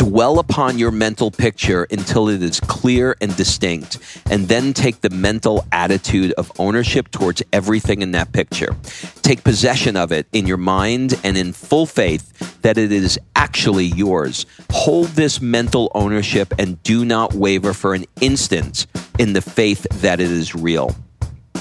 dwell 0.04 0.38
upon 0.38 0.78
your 0.78 0.92
mental 0.92 1.32
picture 1.32 1.88
until 1.90 2.28
it 2.28 2.44
is 2.44 2.60
clear 2.60 3.16
and 3.22 3.34
distinct, 3.38 4.00
and 4.30 4.50
then 4.50 4.74
take 4.74 5.00
the 5.00 5.10
mental 5.10 5.66
attitude 5.72 6.34
of 6.34 6.52
ownership 6.60 7.10
towards 7.10 7.42
everything 7.54 8.02
in 8.02 8.12
that 8.12 8.34
picture. 8.34 8.76
Take 9.22 9.46
possession 9.46 9.96
of 9.96 10.12
it 10.12 10.28
in 10.34 10.46
your 10.46 10.58
mind 10.58 11.18
and 11.24 11.38
in 11.38 11.54
full 11.54 11.86
faith 11.86 12.62
that 12.64 12.78
it 12.78 12.92
is 12.92 13.18
actually 13.38 13.86
yours. 13.86 14.46
Hold 14.72 15.08
this 15.10 15.40
mental 15.40 15.90
ownership 15.96 16.54
and 16.60 16.84
do 16.84 17.06
not 17.06 17.34
waver 17.34 17.74
for 17.74 17.94
an 17.94 18.04
instant 18.20 18.88
in 19.18 19.32
the 19.32 19.42
faith 19.42 19.88
that 20.02 20.20
it 20.20 20.30
is 20.30 20.54
real. 20.54 20.94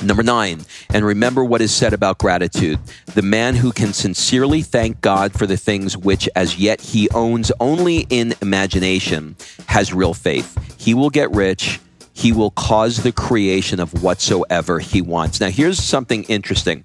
Number 0.03 0.23
nine, 0.23 0.63
and 0.93 1.05
remember 1.05 1.45
what 1.45 1.61
is 1.61 1.73
said 1.73 1.93
about 1.93 2.19
gratitude. 2.19 2.79
The 3.15 3.23
man 3.23 3.55
who 3.55 3.73
can 3.73 3.93
sincerely 3.93 4.63
thank 4.63 5.01
God 5.01 5.33
for 5.33 5.47
the 5.47 5.57
things 5.57 5.97
which 5.97 6.29
as 6.35 6.59
yet 6.59 6.81
he 6.81 7.09
owns 7.11 7.53
only 7.61 8.07
in 8.11 8.35
imagination 8.43 9.37
has 9.67 9.95
real 9.95 10.15
faith. 10.15 10.59
He 10.79 10.93
will 10.95 11.11
get 11.11 11.31
rich. 11.31 11.79
He 12.13 12.33
will 12.33 12.51
cause 12.51 13.03
the 13.03 13.13
creation 13.13 13.81
of 13.81 14.03
whatsoever 14.03 14.81
he 14.81 15.01
wants. 15.01 15.41
Now, 15.41 15.49
here's 15.51 15.79
something 15.79 16.25
interesting. 16.25 16.85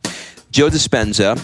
Joe 0.52 0.70
Dispenza, 0.70 1.38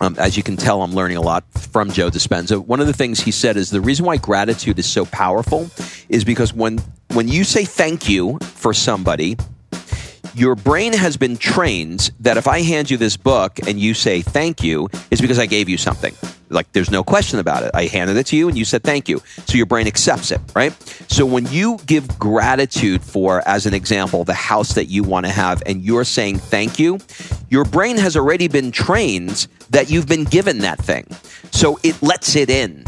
um, 0.00 0.16
as 0.18 0.36
you 0.36 0.42
can 0.42 0.56
tell, 0.56 0.82
I'm 0.82 0.94
learning 0.94 1.18
a 1.18 1.20
lot 1.20 1.44
from 1.52 1.90
Joe 1.90 2.08
Dispenza. 2.08 2.64
One 2.64 2.80
of 2.80 2.86
the 2.86 2.92
things 2.92 3.20
he 3.20 3.30
said 3.30 3.56
is 3.56 3.70
the 3.70 3.80
reason 3.80 4.06
why 4.06 4.16
gratitude 4.16 4.78
is 4.78 4.86
so 4.86 5.04
powerful 5.06 5.70
is 6.08 6.24
because 6.24 6.54
when 6.54 6.78
when 7.12 7.26
you 7.26 7.42
say 7.44 7.64
thank 7.64 8.08
you 8.08 8.38
for 8.38 8.72
somebody, 8.72 9.36
your 10.34 10.54
brain 10.54 10.92
has 10.92 11.16
been 11.16 11.36
trained 11.36 12.10
that 12.20 12.36
if 12.36 12.46
I 12.46 12.62
hand 12.62 12.90
you 12.90 12.96
this 12.96 13.16
book 13.16 13.58
and 13.66 13.78
you 13.78 13.94
say 13.94 14.22
thank 14.22 14.62
you, 14.62 14.88
it's 15.10 15.20
because 15.20 15.38
I 15.38 15.46
gave 15.46 15.68
you 15.68 15.76
something. 15.76 16.14
Like 16.48 16.72
there's 16.72 16.90
no 16.90 17.04
question 17.04 17.38
about 17.38 17.62
it. 17.62 17.70
I 17.74 17.86
handed 17.86 18.16
it 18.16 18.26
to 18.26 18.36
you 18.36 18.48
and 18.48 18.58
you 18.58 18.64
said 18.64 18.82
thank 18.82 19.08
you. 19.08 19.22
So 19.46 19.56
your 19.56 19.66
brain 19.66 19.86
accepts 19.86 20.30
it, 20.30 20.40
right? 20.54 20.72
So 21.08 21.24
when 21.24 21.46
you 21.46 21.78
give 21.86 22.18
gratitude 22.18 23.02
for, 23.02 23.46
as 23.46 23.66
an 23.66 23.74
example, 23.74 24.24
the 24.24 24.34
house 24.34 24.74
that 24.74 24.86
you 24.86 25.02
want 25.02 25.26
to 25.26 25.32
have 25.32 25.62
and 25.66 25.82
you're 25.82 26.04
saying 26.04 26.38
thank 26.38 26.78
you, 26.78 26.98
your 27.48 27.64
brain 27.64 27.96
has 27.98 28.16
already 28.16 28.48
been 28.48 28.72
trained 28.72 29.46
that 29.70 29.90
you've 29.90 30.08
been 30.08 30.24
given 30.24 30.58
that 30.58 30.78
thing. 30.78 31.06
So 31.52 31.78
it 31.82 32.00
lets 32.02 32.34
it 32.36 32.50
in 32.50 32.84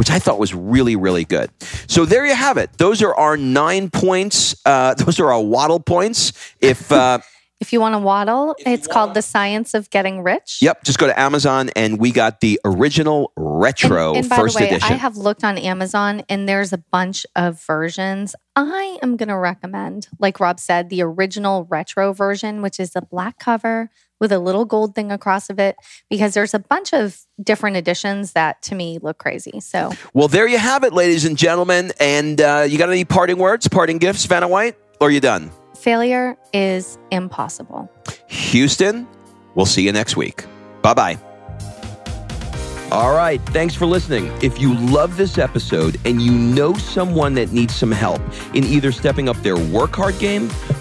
which 0.00 0.10
I 0.10 0.18
thought 0.18 0.38
was 0.38 0.54
really, 0.54 0.96
really 0.96 1.26
good. 1.26 1.50
So 1.86 2.06
there 2.06 2.24
you 2.24 2.34
have 2.34 2.56
it. 2.56 2.70
Those 2.78 3.02
are 3.02 3.14
our 3.14 3.36
nine 3.36 3.90
points. 3.90 4.56
Uh, 4.64 4.94
those 4.98 5.20
are 5.20 5.30
our 5.30 5.42
waddle 5.42 5.78
points. 5.78 6.32
If 6.58 6.90
uh, 6.90 7.18
If 7.60 7.74
you 7.74 7.80
want 7.80 7.94
to 7.94 7.98
waddle, 7.98 8.56
it's 8.58 8.86
called 8.86 9.12
The 9.12 9.20
Science 9.20 9.74
of 9.74 9.90
Getting 9.90 10.22
Rich. 10.22 10.60
yep, 10.62 10.82
just 10.82 10.98
go 10.98 11.06
to 11.06 11.20
Amazon 11.20 11.68
and 11.76 11.98
we 11.98 12.10
got 12.10 12.40
the 12.40 12.58
original 12.64 13.32
retro 13.36 14.08
And, 14.08 14.20
and 14.20 14.28
by 14.30 14.36
first 14.36 14.56
the 14.56 14.64
way, 14.64 14.70
edition. 14.70 14.92
I 14.94 14.96
have 14.96 15.18
looked 15.18 15.44
on 15.44 15.58
Amazon 15.58 16.22
and 16.30 16.48
there's 16.48 16.72
a 16.72 16.78
bunch 16.78 17.26
of 17.36 17.62
versions. 17.62 18.34
I 18.56 18.98
am 19.02 19.18
going 19.18 19.28
to 19.28 19.36
recommend, 19.36 20.08
like 20.18 20.40
Rob 20.40 20.58
said, 20.58 20.88
the 20.88 21.02
original 21.02 21.66
retro 21.68 22.14
version, 22.14 22.62
which 22.62 22.80
is 22.80 22.92
the 22.92 23.02
black 23.02 23.38
cover 23.38 23.90
with 24.20 24.32
a 24.32 24.38
little 24.38 24.64
gold 24.64 24.94
thing 24.94 25.12
across 25.12 25.50
of 25.50 25.58
it, 25.58 25.76
because 26.08 26.32
there's 26.32 26.54
a 26.54 26.58
bunch 26.58 26.94
of 26.94 27.20
different 27.42 27.76
editions 27.76 28.32
that 28.32 28.62
to 28.62 28.74
me 28.74 28.98
look 29.02 29.18
crazy. 29.18 29.60
So 29.60 29.92
well, 30.14 30.28
there 30.28 30.48
you 30.48 30.58
have 30.58 30.82
it, 30.82 30.94
ladies 30.94 31.26
and 31.26 31.36
gentlemen. 31.36 31.92
And 32.00 32.40
uh, 32.40 32.66
you 32.66 32.78
got 32.78 32.88
any 32.88 33.04
parting 33.04 33.36
words, 33.38 33.68
parting 33.68 33.98
gifts, 33.98 34.24
Vanna 34.24 34.48
White? 34.48 34.76
Or 34.98 35.08
are 35.08 35.10
you 35.10 35.20
done? 35.20 35.50
Failure 35.80 36.36
is 36.52 36.98
impossible. 37.10 37.90
Houston, 38.28 39.06
we'll 39.54 39.66
see 39.66 39.82
you 39.82 39.92
next 39.92 40.16
week. 40.16 40.44
Bye 40.82 40.94
bye. 40.94 41.18
All 42.92 43.14
right. 43.14 43.40
Thanks 43.50 43.74
for 43.74 43.86
listening. 43.86 44.32
If 44.42 44.60
you 44.60 44.74
love 44.74 45.16
this 45.16 45.38
episode 45.38 45.96
and 46.04 46.20
you 46.20 46.32
know 46.32 46.74
someone 46.74 47.34
that 47.34 47.52
needs 47.52 47.72
some 47.74 47.92
help 47.92 48.20
in 48.52 48.64
either 48.64 48.90
stepping 48.90 49.28
up 49.28 49.36
their 49.38 49.56
work 49.56 49.94
hard 49.94 50.18
game 50.18 50.48